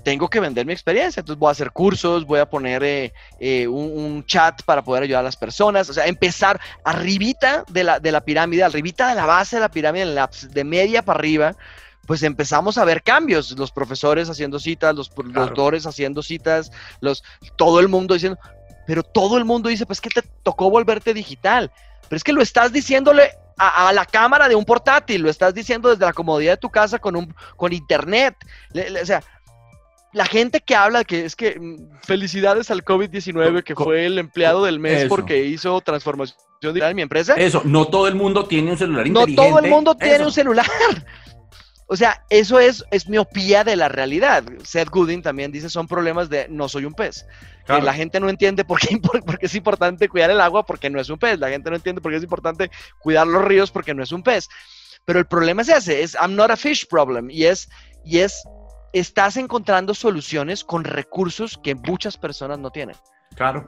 [0.03, 1.19] tengo que vender mi experiencia.
[1.19, 5.19] Entonces voy a hacer cursos, voy a poner eh, eh, un, chat para poder ayudar
[5.19, 5.89] a las personas.
[5.89, 9.69] O sea, empezar arribita de la, de la pirámide, arribita de la base de la
[9.69, 10.05] pirámide,
[10.51, 11.55] de media para arriba,
[12.05, 13.51] pues empezamos a ver cambios.
[13.57, 17.23] Los profesores haciendo citas, los, doctores haciendo citas, los,
[17.57, 18.39] todo el mundo diciendo,
[18.87, 21.71] pero todo el mundo dice, pues que te tocó volverte digital.
[22.07, 25.89] Pero es que lo estás diciéndole a, la cámara de un portátil, lo estás diciendo
[25.89, 28.35] desde la comodidad de tu casa con, un, con internet.
[29.01, 29.23] o sea,
[30.13, 34.63] la gente que habla que es que mm, felicidades al COVID-19, que fue el empleado
[34.63, 37.35] del mes porque hizo transformación digital en mi empresa.
[37.35, 39.41] Eso, no todo el mundo tiene un celular inteligente.
[39.41, 40.65] No todo el mundo tiene un celular.
[41.87, 44.43] O sea, eso es, es miopía de la realidad.
[44.63, 47.27] Seth Gooding también dice, son problemas de no soy un pez.
[47.67, 50.99] La gente no entiende por qué, por qué, es importante cuidar el agua porque no
[50.99, 51.39] es un pez.
[51.39, 54.23] La gente no entiende por qué es importante cuidar los ríos porque no es un
[54.23, 54.47] pez.
[55.05, 57.29] Pero el problema es ese, es I'm not a fish problem.
[57.29, 57.69] Y es,
[58.03, 58.43] y es,
[58.93, 62.95] estás encontrando soluciones con recursos que muchas personas no tienen.
[63.35, 63.67] Claro.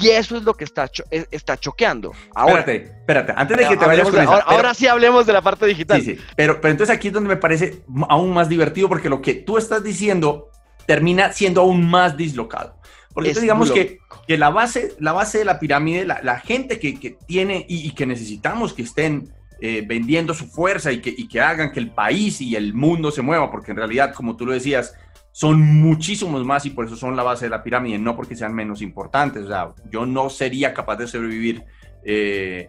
[0.00, 2.12] Y eso es lo que está, e, está choqueando.
[2.34, 5.66] Ahora, espérate, espérate, antes de que te vayas con ahora, sí hablemos de la parte
[5.66, 6.00] digital.
[6.00, 9.22] Sí, sí, pero, pero entonces aquí es donde me parece aún más divertido porque lo
[9.22, 10.50] que tú estás diciendo
[10.86, 12.78] termina siendo aún más dislocado.
[13.18, 17.18] Porque digamos que, que, la, base, la base de la pirámide, la, gente que, que
[17.26, 21.72] tiene y, que necesitamos que estén eh, vendiendo su fuerza y que, y que hagan
[21.72, 24.94] que el país y el mundo se mueva, porque en realidad, como tú lo decías,
[25.32, 28.54] son muchísimos más y por eso son la base de la pirámide, no porque sean
[28.54, 29.46] menos importantes.
[29.46, 31.64] O sea, yo no sería capaz de sobrevivir
[32.04, 32.68] eh,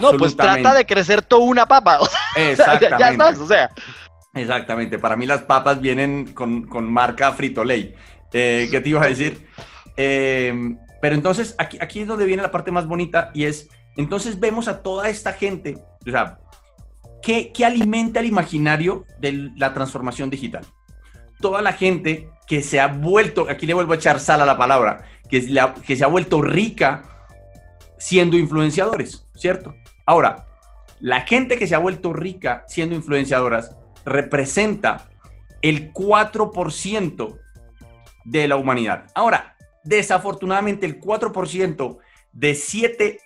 [0.00, 2.00] No, pues trata de crecer toda una papa.
[2.36, 2.96] Exactamente.
[2.98, 3.70] ya, estás, o sea.
[4.34, 4.98] Exactamente.
[4.98, 7.94] Para mí las papas vienen con, con marca Frito-Lay.
[8.32, 9.46] Eh, ¿Qué te iba a decir?
[9.96, 14.40] Em, pero entonces aquí, aquí es donde viene la parte más bonita y es, entonces
[14.40, 16.38] vemos a toda esta gente, o sea,
[17.22, 20.64] ¿qué, qué alimenta el imaginario de la transformación digital?
[21.44, 24.56] toda la gente que se ha vuelto, aquí le vuelvo a echar sal a la
[24.56, 25.46] palabra, que,
[25.86, 27.02] que se ha vuelto rica
[27.98, 29.74] siendo influenciadores, ¿cierto?
[30.06, 30.46] Ahora,
[31.00, 33.76] la gente que se ha vuelto rica siendo influenciadoras
[34.06, 35.08] representa
[35.60, 37.38] el 4%
[38.24, 39.04] de la humanidad.
[39.14, 39.53] Ahora,
[39.84, 41.98] desafortunadamente el 4%
[42.32, 43.18] de 7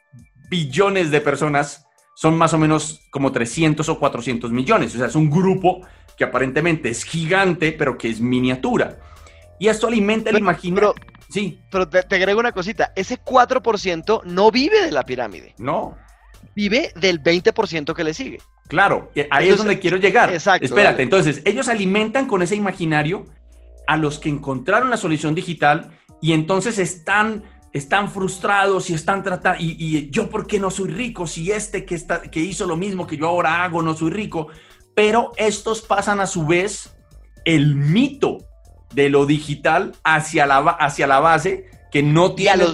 [0.51, 4.95] billones de personas son más o menos como 300 o 400 millones.
[4.95, 5.81] O sea, es un grupo
[6.17, 8.99] que aparentemente es gigante, pero que es miniatura.
[9.61, 10.95] Y esto alimenta el imaginario.
[11.31, 11.61] Sí.
[11.71, 15.97] Pero te, te agrego una cosita, ese 4% no vive de la pirámide, No.
[16.57, 18.39] vive del 20% que le sigue.
[18.67, 20.33] Claro, ahí es Entonces, donde quiero llegar.
[20.33, 21.03] exacto, Espérate, dale.
[21.05, 23.27] entonces, ellos alimentan con ese imaginario
[23.87, 25.91] a los que encontraron la solución digital
[26.21, 30.91] y entonces están, están frustrados y están tratando, y, y yo por qué no soy
[30.91, 34.11] rico si este que, está, que hizo lo mismo que yo ahora hago no soy
[34.11, 34.49] rico,
[34.95, 36.97] pero estos pasan a su vez
[37.45, 38.39] el mito
[38.95, 42.65] de lo digital hacia la, hacia la base que no tiene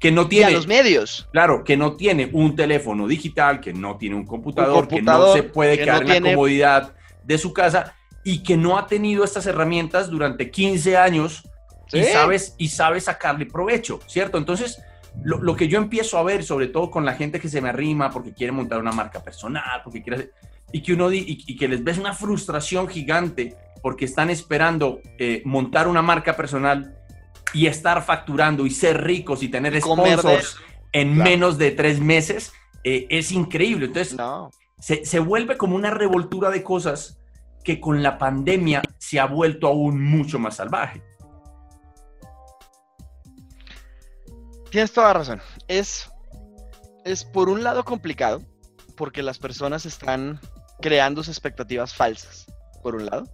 [0.00, 1.28] que no Y a tiene los medios.
[1.30, 5.32] Claro, que no tiene un teléfono digital, que no tiene un computador, que computador, no
[5.34, 8.76] se puede que quedar no en tiene- la comodidad de su casa y que no
[8.78, 11.48] ha tenido estas herramientas durante 15 años
[11.92, 12.12] y, Sí.
[12.12, 14.38] sabes, y sabe sacarle provecho, ¿cierto?
[14.38, 14.80] Entonces,
[15.22, 17.68] lo, lo que yo empiezo a ver, sobre todo con la gente que se me
[17.68, 20.32] arrima porque quiere montar una marca personal, porque quiere hacer-
[20.72, 25.42] y que uno y, y que les ves una frustración gigante porque están esperando eh,
[25.44, 26.96] montar una marca personal
[27.52, 30.56] y estar facturando y ser ricos y tener sponsors
[30.92, 31.30] en Claro.
[31.30, 32.52] menos de tres meses,
[32.84, 33.86] eh, es increíble.
[33.86, 34.50] Entonces, No.
[34.78, 37.18] se, se vuelve como una revoltura de cosas
[37.64, 41.02] que con la pandemia se ha vuelto aún mucho más salvaje.
[44.72, 45.40] Tienes toda razón.
[45.68, 46.10] Es,
[47.04, 48.42] es por un lado complicado,
[48.96, 50.40] porque las personas están
[50.80, 52.46] creándose expectativas falsas,
[52.82, 53.28] por un lado.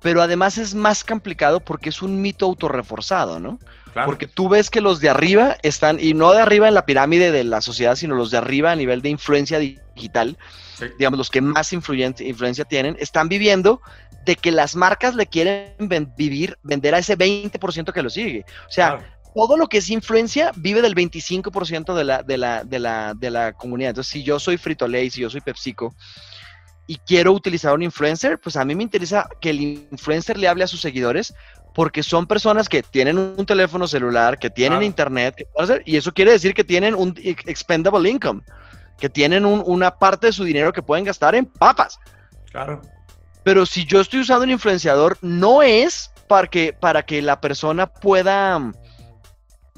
[0.00, 3.60] Pero además es más complicado porque es un mito autorreforzado, ¿no?
[3.92, 4.06] Claro.
[4.06, 7.30] Porque tú ves que los de arriba están, y no de arriba en la pirámide
[7.30, 10.38] de la sociedad, sino los de arriba a nivel de influencia digital,
[10.78, 10.86] Sí.
[10.98, 13.80] digamos, los que más influencia tienen, están viviendo
[14.24, 18.44] de que las marcas le quieren ven- vivir, vender a ese 20% que lo sigue.
[18.66, 19.12] O sea, Claro.
[19.34, 23.30] Todo lo que es influencia vive del 25% de la, de, la, de, la, de
[23.30, 23.90] la comunidad.
[23.90, 25.94] Entonces, si yo soy Frito Lay, si yo soy PepsiCo
[26.86, 30.64] y quiero utilizar un influencer, pues a mí me interesa que el influencer le hable
[30.64, 31.32] a sus seguidores
[31.74, 34.84] porque son personas que tienen un teléfono celular, que tienen Claro.
[34.86, 38.42] internet, que pueden hacer- y eso quiere decir que tienen un ex- expendable income,
[38.98, 41.98] que tienen un- una parte de su dinero que pueden gastar en papas.
[42.50, 42.82] Claro.
[43.42, 47.86] Pero si yo estoy usando un influenciador, no es para que, para que la persona
[47.86, 48.70] pueda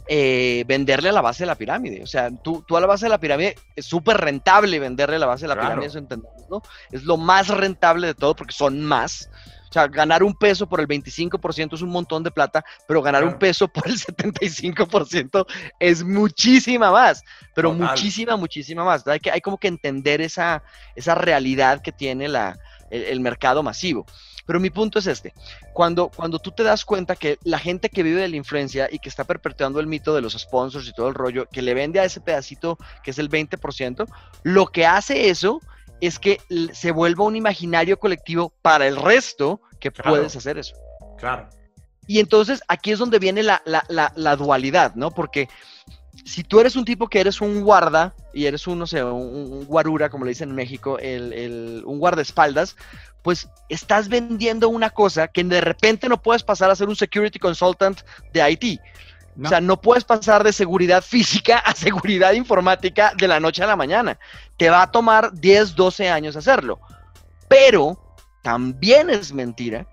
[0.07, 2.03] eh, venderle a la base de la pirámide.
[2.03, 5.21] O sea, tú, tú a la base de la pirámide es súper rentable venderle a
[5.21, 5.69] la base de la Claro.
[5.69, 6.63] pirámide, eso entendemos, ¿no?
[6.91, 9.31] Es lo más rentable de todo porque son más.
[9.71, 13.25] O sea, ganar un peso por el 25% es un montón de plata, pero ganar
[13.25, 15.47] un peso por el 75%
[15.81, 17.23] es muchísima más,
[17.55, 17.89] pero Total.
[17.89, 19.07] muchísima, muchísima más.
[19.09, 20.63] Hay, que, hay como que entender esa,
[20.95, 22.57] esa realidad que tiene la,
[22.91, 24.07] el, el mercado masivo.
[24.47, 25.33] Pero mi punto es este,
[25.73, 28.99] cuando, cuando tú te das cuenta que la gente que vive de la influencia y
[28.99, 31.99] que está perpetuando el mito de los sponsors y todo el rollo, que le vende
[32.01, 34.07] a ese pedacito que es el 20%,
[34.43, 35.61] lo que hace eso
[36.01, 36.41] es que
[36.73, 40.11] se vuelva un imaginario colectivo para el resto que Claro.
[40.11, 40.75] puedes hacer eso.
[41.19, 41.49] Claro.
[42.07, 45.11] Y entonces aquí es donde viene la, la- la- la dualidad, ¿no?
[45.11, 45.49] Porque
[46.25, 49.13] si tú eres un tipo que eres un guarda y eres un, no sé, un,
[49.53, 52.77] un guarura, como le dicen en México, el, el- un guardaespaldas,
[53.23, 57.39] pues estás vendiendo una cosa que de repente no puedes pasar a ser un security
[57.39, 58.01] consultant
[58.33, 58.81] de IT.
[59.37, 59.47] No.
[59.47, 63.67] O sea, no puedes pasar de seguridad física a seguridad informática de la noche a
[63.67, 64.19] la mañana.
[64.57, 66.79] Te va a tomar 10, 12 años hacerlo.
[67.49, 67.99] Pero
[68.43, 69.87] también es mentira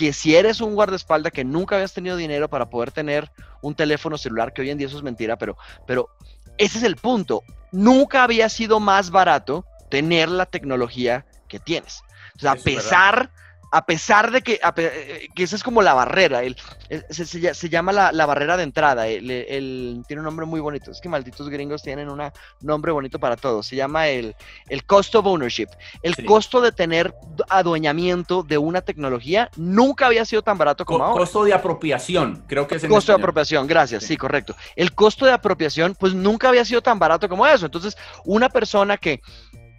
[0.00, 4.16] que si eres un guardaespaldas que nunca habías tenido dinero para poder tener un teléfono
[4.16, 6.08] celular, que hoy en día eso es mentira, pero, pero
[6.56, 7.42] ese es el punto.
[7.70, 12.00] Nunca había sido más barato tener la tecnología que tienes.
[12.34, 13.30] O sea, a verdad.
[13.72, 16.56] A pesar de que, a eh, que esa es como la barrera, el,
[16.88, 20.24] el- se, se lla- se llama la, la barrera de entrada, el, el- tiene un
[20.24, 22.20] nombre muy bonito, es que malditos gringos tienen un
[22.60, 24.34] nombre bonito para todo, se llama el,
[24.68, 25.68] el cost of ownership,
[26.02, 26.24] el Sí.
[26.24, 27.14] costo de tener
[27.48, 31.20] adueñamiento de una tecnología nunca había sido tan barato como Co- ahora.
[31.20, 34.08] costo de apropiación, creo que es en Costo de apropiación, gracias, Sí.
[34.08, 34.16] sí.
[34.16, 34.56] correcto.
[34.74, 37.66] El costo de apropiación, pues nunca había sido tan barato como eso.
[37.66, 39.20] Entonces, una persona que,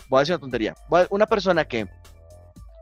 [0.08, 0.75] voy a decir una tontería,
[1.10, 1.88] una persona que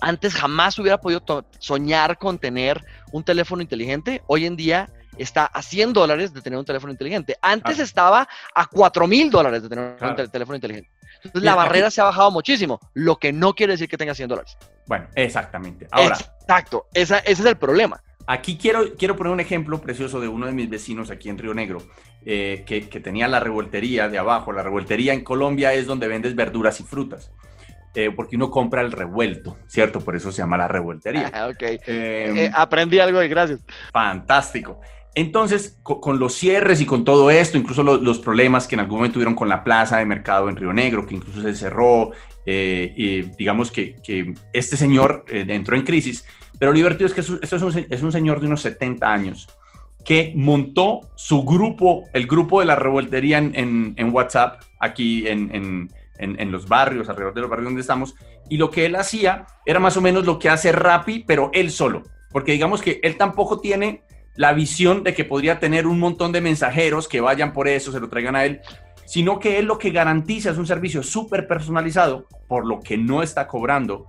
[0.01, 1.23] antes jamás hubiera podido
[1.59, 6.57] soñar con tener un teléfono inteligente, hoy en día está a 100 dólares de tener
[6.57, 7.35] un teléfono inteligente.
[7.41, 7.83] Antes Claro.
[7.83, 10.11] estaba a 4 mil dólares de tener Claro.
[10.13, 10.89] un te- teléfono inteligente.
[11.23, 13.97] Entonces, Mira, la aquí- barrera se ha bajado muchísimo, lo que no quiere decir que
[13.97, 14.57] tenga 100 dólares.
[14.87, 15.87] Bueno, exactamente.
[15.91, 18.01] Ahora, Exacto, esa- ese es el problema.
[18.25, 21.53] Aquí quiero, quiero poner un ejemplo precioso de uno de mis vecinos aquí en Río
[21.53, 21.79] Negro,
[22.25, 24.53] eh, que, que tenía la revoltería de abajo.
[24.53, 27.31] La revoltería en Colombia es donde vendes verduras y frutas,
[27.95, 29.99] eh, porque uno compra el revuelto, ¿cierto?
[30.01, 31.31] Por eso se llama la revoltería.
[31.33, 31.61] Ah, ok.
[31.61, 33.59] Eh, Eh, aprendí algo y gracias.
[33.91, 34.79] fantástico.
[35.15, 38.81] Entonces, co- con, los cierres y con todo esto, incluso lo- los problemas que en
[38.81, 42.11] algún momento tuvieron con la plaza de mercado en Río Negro, que incluso se cerró,
[42.45, 46.25] eh, y digamos que, que este señor eh, entró en crisis,
[46.59, 49.47] pero lo divertido es que esto es un, es un señor de unos 70 años
[50.05, 55.89] que montó su grupo, el grupo de la revoltería en, en, WhatsApp, aquí en, en,
[56.19, 58.15] los barrios, alrededor de los barrios donde estamos,
[58.49, 61.71] y lo que él hacía era más o menos lo que hace Rappi, pero él
[61.71, 64.03] solo, porque digamos que él tampoco tiene
[64.35, 67.99] la visión de que podría tener un montón de mensajeros que vayan por eso, se
[67.99, 68.61] lo traigan a él,
[69.05, 73.23] sino que él lo que garantiza es un servicio súper personalizado, por lo que no
[73.23, 74.07] está cobrando,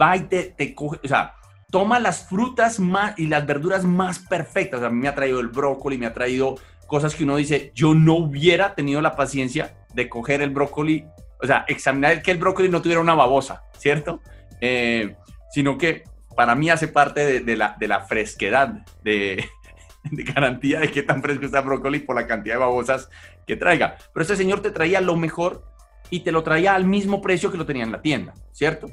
[0.00, 1.34] va y te, te coge, o sea,
[1.70, 4.82] toma las frutas más y las verduras más perfectas.
[4.82, 7.94] A mí me ha traído el brócoli, me ha traído cosas que uno dice, yo
[7.94, 11.04] no hubiera tenido la paciencia de coger el brócoli,
[11.40, 14.20] o sea, examinar que el brócoli no tuviera una babosa, ¿cierto?
[14.60, 15.16] Eh,
[15.50, 16.04] sino que
[16.36, 19.44] para mí hace parte de, la, de fresquedad, de,
[20.04, 23.08] de, garantía de qué tan fresco está el brócoli por la cantidad de babosas
[23.46, 23.96] que traiga.
[24.12, 25.64] Pero este señor te traía lo mejor
[26.10, 28.88] y te lo traía al mismo precio que lo tenía en la tienda, ¿cierto?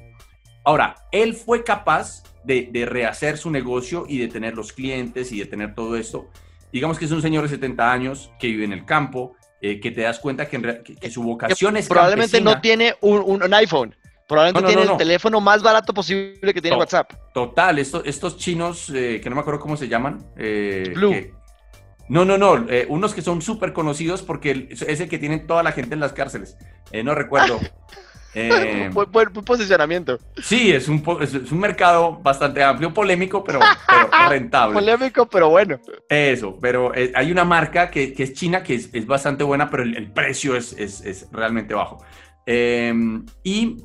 [0.64, 5.46] Ahora, él fue capaz de, rehacer su negocio y de tener los clientes y de
[5.46, 6.30] tener todo esto.
[6.72, 9.36] Digamos que es un señor de 70 años que vive en el campo,
[9.68, 13.96] eh, que te das cuenta que, su vocación es Probablemente no tiene un, iPhone.
[14.28, 17.12] Probablemente tiene el teléfono más barato posible que tiene WhatsApp.
[17.34, 20.24] Total, estos chinos, eh, que no me acuerdo cómo se llaman.
[20.38, 21.16] Eh, Blue.
[22.10, 22.64] no, no, no.
[22.90, 26.14] unos que son súper conocidos porque es el que tienen toda la gente en las
[26.14, 26.58] cárceles.
[27.04, 27.60] no recuerdo.
[28.38, 30.20] Eh, buen, posicionamiento.
[30.42, 33.60] Sí, es un, es un mercado bastante amplio, polémico, pero,
[34.30, 34.74] rentable.
[34.74, 35.80] polémico, pero bueno.
[36.10, 40.12] Eso, pero eh, hay una marca que, es china que es, bastante buena, pero el,
[40.12, 42.04] precio es, realmente bajo.
[42.46, 43.78] Em, y,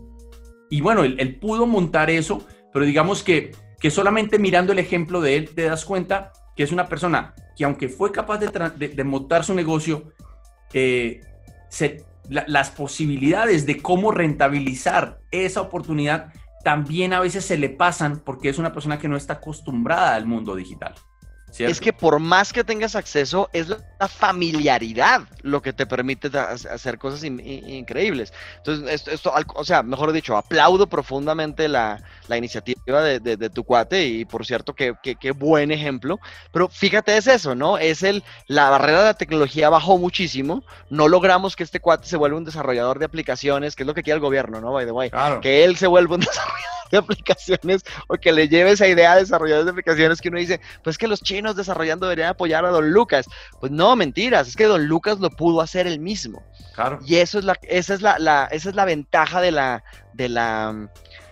[0.68, 5.36] y, bueno, él, pudo montar eso, pero digamos que, que solamente mirando el ejemplo de
[5.36, 9.44] él te das cuenta que es una persona que aunque fue capaz de, de montar
[9.44, 10.12] su negocio,
[10.72, 11.20] eh,
[11.68, 18.48] se, las posibilidades de cómo rentabilizar esa oportunidad también a veces se le pasan porque
[18.48, 20.94] es una persona que no está acostumbrada al mundo digital.
[21.58, 26.98] Es que por más que tengas acceso, es la familiaridad lo que te permite hacer
[26.98, 28.32] cosas increíbles.
[28.58, 34.46] Entonces, esto, o sea, mejor dicho, aplaudo profundamente la, iniciativa de, tu cuate y por
[34.46, 36.20] cierto, qué buen ejemplo.
[36.52, 37.78] Pero fíjate, es eso, ¿no?
[37.78, 40.64] Es el, la barrera de la tecnología bajó muchísimo.
[40.88, 44.02] No logramos que este cuate se vuelva un desarrollador de aplicaciones, que es lo que
[44.02, 44.72] quiere el gobierno, ¿no?
[44.72, 45.10] By the way.
[45.42, 49.16] Que él se vuelva un desarrollador de aplicaciones o que le lleve esa idea a
[49.16, 52.90] desarrolladores de aplicaciones que uno dice, pues que los chinos desarrollando deberían apoyar a Don
[52.90, 53.26] Lucas.
[53.60, 56.42] Pues no, mentiras, es que Don Lucas lo pudo hacer él mismo.
[56.74, 56.98] Claro.
[57.06, 59.84] Y eso es la, esa es la, esa es la ventaja de la,
[60.14, 60.90] de la,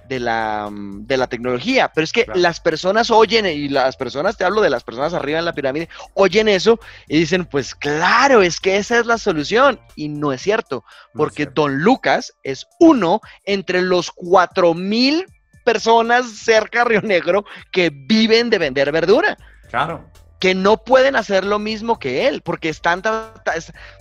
[0.08, 1.90] de la, de la tecnología.
[1.94, 5.38] Pero es que las personas oyen, y las personas, te hablo de las personas arriba
[5.38, 9.80] en la pirámide, oyen eso y dicen, pues claro, es que esa es la solución.
[9.96, 10.84] Y no es cierto,
[11.14, 15.26] porque Don Lucas es uno entre los cuatro mil
[15.72, 19.36] personas cerca de Río Negro que viven de vender verdura.
[19.68, 20.08] Claro.
[20.40, 23.02] Que no pueden hacer lo mismo que él, porque están.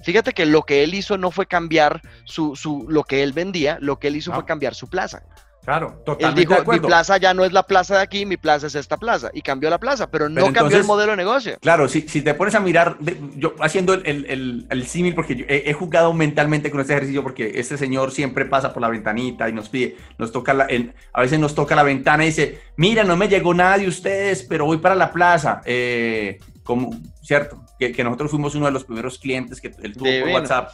[0.04, 3.80] Fíjate que lo que él hizo no fue cambiar su, su, lo que él vendía,
[3.82, 5.24] lo que él hizo fue cambiar su plaza.
[5.68, 6.44] Claro, totalmente.
[6.44, 8.96] Él dijo, mi plaza ya no es la plaza de aquí, mi plaza es esta
[8.96, 9.32] plaza.
[9.34, 11.58] Y cambió la plaza, pero no cambió el modelo de negocio.
[11.60, 12.96] Claro, si, si te pones a mirar,
[13.36, 17.78] yo haciendo el, el, símil, porque yo he, jugado mentalmente con este ejercicio, porque este
[17.78, 20.70] señor siempre pasa por la ventanita y nos pide, nos toca la,
[21.12, 24.44] a veces nos toca la ventana y dice, mira, no me llegó nada de ustedes,
[24.44, 25.64] pero voy para la plaza.
[25.66, 27.62] Eh, como, ¿cierto?
[27.78, 30.72] Que, que, nosotros fuimos uno de los primeros clientes que él tuvo por WhatsApp.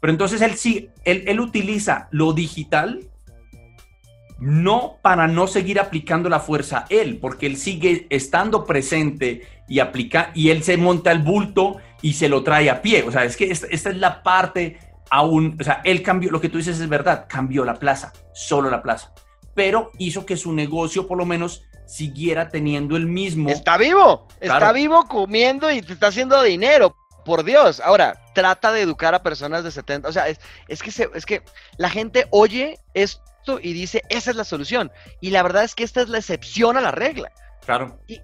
[0.00, 3.12] Pero entonces él sí, él, él utiliza lo digital
[4.38, 10.30] no para no seguir aplicando la fuerza él, porque él sigue estando presente y aplica
[10.34, 13.04] y él se monta el bulto y se lo trae a pie.
[13.06, 14.78] O sea, es que esta, es la parte
[15.10, 18.70] aún, o sea, él cambió, lo que tú dices es verdad, cambió la plaza, solo
[18.70, 19.12] la plaza,
[19.54, 23.50] pero hizo que su negocio por lo menos siguiera teniendo el mismo.
[23.50, 26.96] Está vivo, está vivo comiendo y te está haciendo dinero.
[27.24, 31.08] Por Dios, ahora trata de educar a personas de 70, o sea, es, es que,
[31.14, 31.42] es que
[31.78, 32.80] la gente oye
[33.62, 34.90] y dice, esa es la solución.
[35.20, 37.30] Y la verdad es que esta es la excepción a la regla.
[37.64, 37.98] Claro.
[38.06, 38.20] Y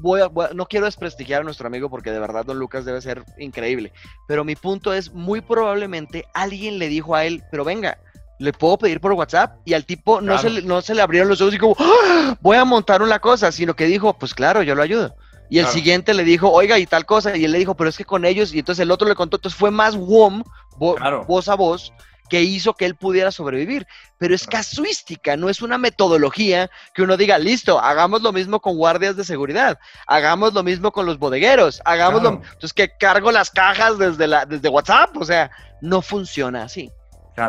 [0.00, 0.20] voy
[0.54, 3.92] no quiero desprestigiar a nuestro amigo porque de verdad Don Lucas debe ser increíble.
[4.28, 7.98] Pero mi punto es, muy probablemente alguien le dijo a él, pero venga,
[8.38, 11.28] le puedo pedir por WhatsApp y al tipo no, se, le, no se le abrieron
[11.28, 12.36] los ojos y como, ¡Ah!
[12.40, 15.14] voy a montar una cosa, sino que dijo, pues claro, yo lo ayudo.
[15.48, 17.98] Y el siguiente le dijo, oiga, y tal cosa, y él le dijo, pero es
[17.98, 20.42] que con ellos, y entonces el otro le contó, entonces fue más WOM,
[20.78, 21.92] voz a voz,
[22.32, 23.86] que hizo que él pudiera sobrevivir.
[24.16, 28.74] Pero es casuística, no es una metodología que uno diga, listo, hagamos lo mismo con
[28.78, 33.50] guardias de seguridad, hagamos lo mismo con los bodegueros, hagamos lo Entonces que cargo las
[33.50, 35.50] cajas desde, la, desde WhatsApp, o sea,
[35.82, 36.90] no funciona así.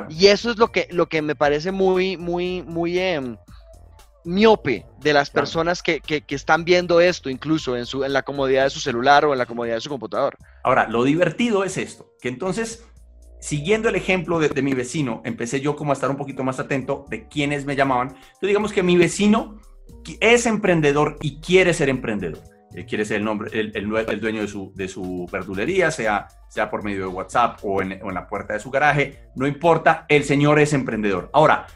[0.09, 2.99] Y eso es lo que, lo que me parece muy, muy, muy...
[2.99, 3.37] Em,
[4.25, 5.41] miope de las Claro.
[5.43, 8.79] personas que, que- que están viendo esto, incluso en, su, en la comodidad de su
[8.79, 10.37] celular o en la comodidad de su computador.
[10.63, 12.85] Ahora, lo divertido es esto, que entonces,
[13.43, 17.05] siguiendo el ejemplo de, mi vecino, empecé yo como a estar un poquito más atento
[17.09, 18.07] de quiénes me llamaban.
[18.07, 19.59] Entonces, digamos que mi vecino
[20.21, 22.39] es emprendedor y quiere ser emprendedor.
[22.73, 27.07] Eh, quiere ser el, nombre, el, dueño de su, verdulería, sea, sea por medio de
[27.07, 30.71] WhatsApp o en, o en la puerta de su garaje, no importa, el señor es
[30.71, 31.29] emprendedor.
[31.33, 31.67] Ahora,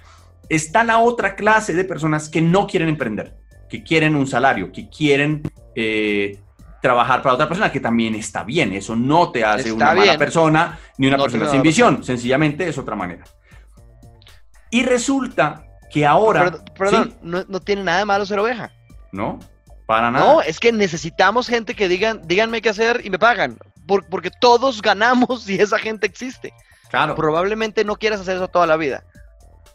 [0.47, 3.35] está la otra clase de personas que no quieren emprender,
[3.69, 5.41] que quieren un salario, que quieren
[5.75, 6.39] eh,
[6.81, 8.73] trabajar para otra persona, que también está bien.
[8.73, 12.03] Eso no te hace Está una mala persona ni una No persona sin visión.
[12.03, 13.23] Sencillamente es otra manera.
[14.69, 17.17] Y resulta que ahora, Perdón, perdón, ¿sí?
[17.21, 18.71] no, no tiene nada de malo ser oveja.
[19.11, 19.39] ¿no?
[19.85, 20.25] Para nada.
[20.25, 23.57] No, es que necesitamos gente que digan, díganme qué hacer y me pagan.
[23.87, 26.53] Por- porque todos ganamos si esa gente existe.
[26.89, 27.15] claro.
[27.15, 29.03] Probablemente no quieras hacer eso toda la vida,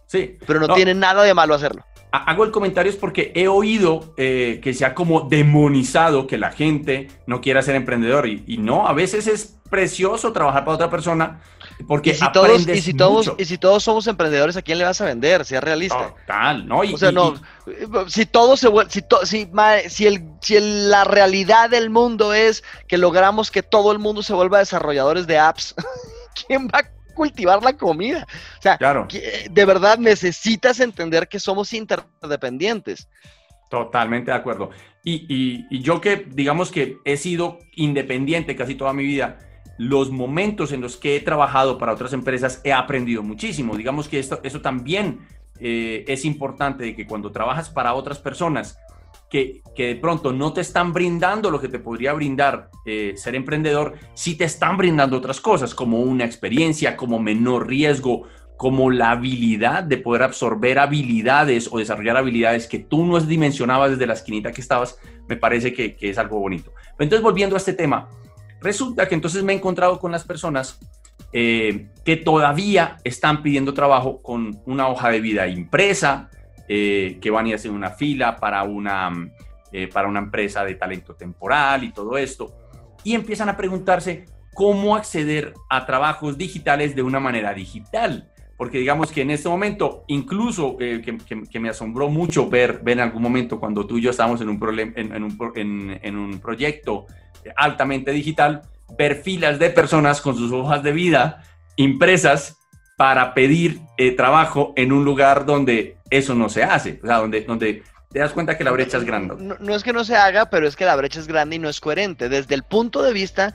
[0.07, 0.37] Sí.
[0.47, 0.75] pero no, No.
[0.75, 1.83] tiene nada de malo hacerlo.
[2.13, 6.39] Ha- Hago el comentario es porque he oído eh, que se ha como demonizado que
[6.39, 10.75] la gente no quiera ser emprendedor y, y no, a veces es precioso trabajar para
[10.75, 11.41] otra persona
[11.89, 13.37] porque Y si, todos, y, si todos, mucho.
[13.39, 15.45] y si todos somos emprendedores, ¿a quién le vas a vender?
[15.47, 16.15] Sea realista.
[16.21, 16.85] Total, ¿no?
[16.85, 17.35] Y- O sea, y- no,
[17.67, 19.49] y- si todo se si, to- si,
[19.89, 24.23] si, el, si el- la realidad del mundo es que logramos que todo el mundo
[24.23, 25.75] se vuelva desarrolladores de apps,
[26.47, 28.27] ¿quién va a cultivar la comida?
[28.59, 33.09] O sea, claro, que- de verdad necesitas entender que somos interdependientes.
[33.71, 34.69] totalmente de acuerdo.
[35.03, 39.39] Y, y- y yo que, digamos que he sido independiente casi toda mi vida,
[39.79, 43.75] los momentos en los que he trabajado para otras empresas he aprendido muchísimo.
[43.75, 45.27] Digamos que esto, eso también
[45.59, 48.77] eh, es importante de que cuando trabajas para otras personas
[49.33, 53.95] que, de pronto no te están brindando lo que te podría brindar eh, ser emprendedor,
[54.13, 58.25] sí te están brindando otras cosas como una experiencia, como menor riesgo,
[58.59, 64.07] como la habilidad de poder absorber habilidades o desarrollar habilidades que tú no dimensionabas desde
[64.07, 66.73] la esquinita que estabas, me parece que, que es algo bonito.
[66.99, 68.11] Entonces, volviendo a este tema,
[68.61, 70.79] resulta que entonces me he encontrado con las personas
[71.33, 76.29] eh, que todavía están pidiendo trabajo con una hoja de vida impresa,
[76.69, 79.33] eh, que van y hacen una fila para una, mm,
[79.73, 82.55] eh, para una empresa de talento temporal y todo esto,
[83.05, 88.29] y empiezan a preguntarse cómo acceder a trabajos digitales de una manera digital.
[88.57, 93.05] Porque digamos que en este momento, incluso eh, que, me asombró mucho ver, ver en
[93.05, 97.07] algún momento cuando tú y yo estábamos en un, problem- en, un, en un proyecto
[97.57, 98.63] altamente digital,
[98.97, 101.43] ver filas de personas con sus hojas de vida
[101.77, 102.59] impresas
[103.03, 107.83] para pedir eh, trabajo en un lugar donde eso no se hace, o sea, donde,
[108.13, 109.35] te das cuenta que la brecha es grande.
[109.59, 111.69] No, es que no se haga, pero es que la brecha es grande y no
[111.69, 112.29] es coherente.
[112.29, 113.55] Desde el punto de vista,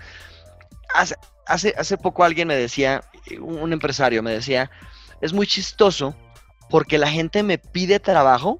[0.94, 3.06] hace, hace, hace poco alguien me decía,
[3.40, 4.70] un un empresario me decía,
[5.22, 6.14] es muy chistoso
[6.70, 8.60] porque la gente me pide trabajo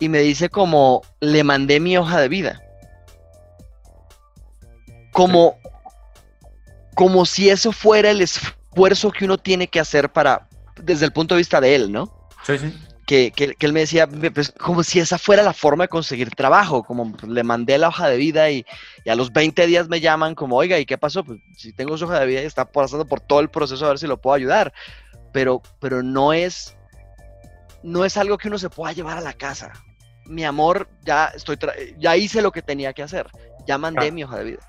[0.00, 2.60] y me dice como, le mandé mi hoja de vida.
[5.12, 5.56] Como,
[6.94, 11.34] como si eso fuera el esfuerzo que uno tiene que hacer para, desde el punto
[11.34, 12.12] de vista de él, ¿no?
[12.46, 12.72] Sí, sí.
[13.06, 15.88] que, que- que él me decía, "Ve, pues, como si esa fuera la forma de
[15.88, 18.64] conseguir trabajo, como pues, le mandé la hoja de vida y,
[19.04, 21.22] y a los 20 días me llaman como, oiga, ¿y qué pasó?
[21.22, 23.88] Pues si tengo su hoja de vida y está pasando por todo el proceso a
[23.90, 24.72] ver si lo puedo ayudar,
[25.34, 26.74] pero, pero no es,
[27.82, 29.72] no es algo que uno se pueda llevar a la casa.
[30.24, 31.58] Mi amor, ya estoy,
[31.98, 33.26] ya hice lo que tenía que hacer,
[33.66, 34.14] ya mandé Claro.
[34.14, 34.60] mi hoja de vida.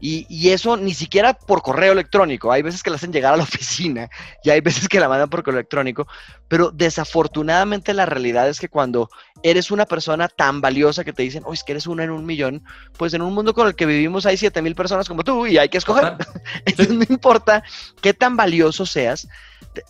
[0.00, 2.52] Y, y eso ni siquiera por correo electrónico.
[2.52, 4.08] Hay veces que la hacen llegar a la oficina
[4.44, 6.06] y hay veces que la mandan por correo electrónico.
[6.46, 9.10] Pero desafortunadamente la realidad es que cuando
[9.42, 12.24] eres una persona tan valiosa que te dicen, oh, es que eres una en un
[12.26, 12.62] millón,
[12.96, 15.58] pues en un mundo con el que vivimos hay 7 mil personas como tú y
[15.58, 16.16] hay que escoger.
[16.64, 17.62] Entonces no importa
[18.00, 19.28] qué tan valioso seas,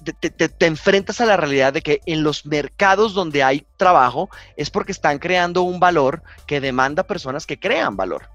[0.05, 3.67] te, te- te- te enfrentas a la realidad de que en los mercados donde hay
[3.77, 8.29] trabajo es porque están creando un valor que demanda personas que crean valor.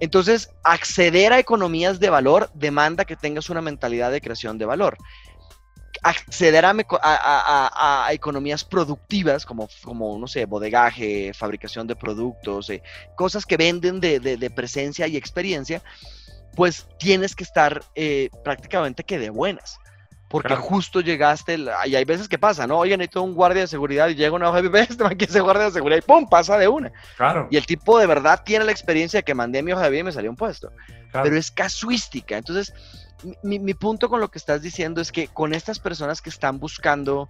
[0.00, 4.96] Entonces, acceder a economías de valor demanda que tengas una mentalidad de creación de valor.
[6.02, 6.70] Acceder a,
[7.02, 12.82] a- economías productivas, como, como, no sé, bodegaje, fabricación de productos, eh,
[13.14, 15.82] cosas que venden de, de- de presencia y experiencia,
[16.56, 19.78] pues tienes que estar eh, prácticamente que de buenas.
[20.30, 20.62] Porque Claro.
[20.62, 22.78] justo llegaste, y hay veces que pasa, ¿no?
[22.78, 25.36] Oye, necesito un guardia de seguridad y llega una hoja de este man que es
[25.40, 26.28] guardia de seguridad y ¡pum!
[26.28, 26.92] pasa de una.
[27.16, 27.48] Claro.
[27.50, 30.00] Y el tipo de verdad tiene la experiencia de que mandé mi hoja de vida
[30.00, 30.70] y me salió un puesto.
[31.10, 31.24] claro.
[31.24, 32.36] Pero es casuística.
[32.38, 32.72] Entonces,
[33.42, 36.60] mi, mi punto con lo que estás diciendo es que con estas personas que están
[36.60, 37.26] buscando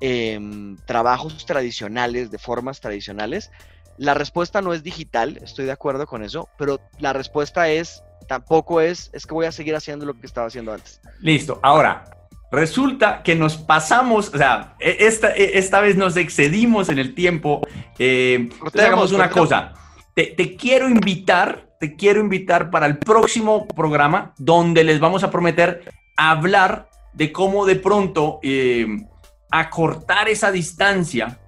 [0.00, 3.50] em, trabajos tradicionales, de formas tradicionales,
[3.96, 8.80] la respuesta no es digital, estoy de acuerdo con eso, pero la respuesta es, tampoco
[8.80, 11.00] es, es que voy a seguir haciendo lo que estaba haciendo antes.
[11.20, 11.60] Listo.
[11.62, 12.04] Ahora,
[12.50, 17.14] Resulta que nos pasamos, o sea, e, esta, e, esta vez nos excedimos en el
[17.14, 17.60] tiempo.
[17.98, 19.72] Eh, hagamos una cosa.
[20.14, 25.30] Te, te, quiero invitar, te quiero invitar para el próximo programa donde les vamos a
[25.30, 25.84] prometer
[26.16, 28.86] hablar de cómo de pronto eh,
[29.50, 31.38] acortar esa distancia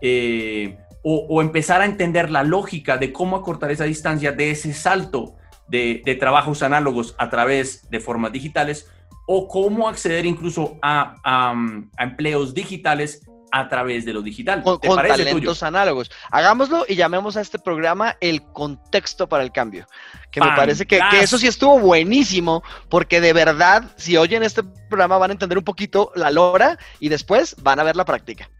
[0.00, 4.74] eh, o, o, empezar a entender la lógica de cómo acortar esa distancia de ese
[4.74, 5.36] salto
[5.68, 8.90] de, de trabajos análogos a través de formas digitales
[9.30, 11.54] o cómo acceder incluso a, a,
[12.02, 13.22] empleos digitales
[13.52, 14.62] a través de lo digital.
[14.62, 16.10] Con, talentos análogos.
[16.30, 19.86] Hagámoslo y llamemos a este programa el contexto para el cambio.
[20.30, 24.62] Que me parece que, que, eso sí estuvo buenísimo, porque de verdad, si oyen este
[24.62, 28.50] programa van a entender un poquito la lora y después van a ver la práctica.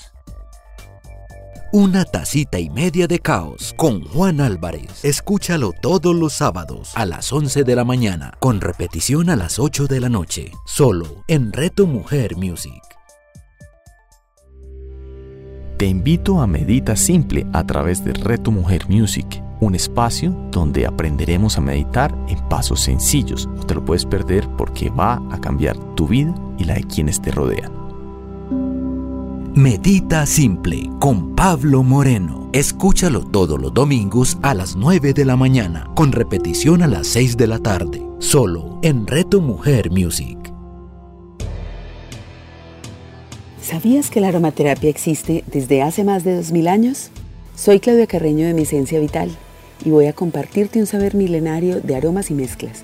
[1.77, 5.03] Una tacita y media de caos con Juan Álvarez.
[5.03, 9.85] Escúchalo todos los sábados a las 11 de la mañana, con repetición a las 8
[9.87, 12.81] de la noche, solo en Reto Mujer Music.
[15.77, 21.57] Te invito a Medita Simple a través de Reto Mujer Music, un espacio donde aprenderemos
[21.57, 23.47] a meditar en pasos sencillos.
[23.47, 27.21] No te lo puedes perder porque va a cambiar tu vida y la de quienes
[27.21, 27.84] te rodean.
[29.55, 32.49] Medita Simple con Pablo Moreno.
[32.51, 37.37] Escúchalo todos los domingos a las 9 de la mañana, con repetición a las 6
[37.37, 40.37] de la tarde, solo en Reto Mujer Music.
[43.61, 47.09] ¿Sabías que la aromaterapia existe desde hace más de 2000 años?
[47.55, 49.31] Soy Claudia Carreño de Mi Esencia Vital
[49.85, 52.83] y voy a compartirte un saber milenario de aromas y mezclas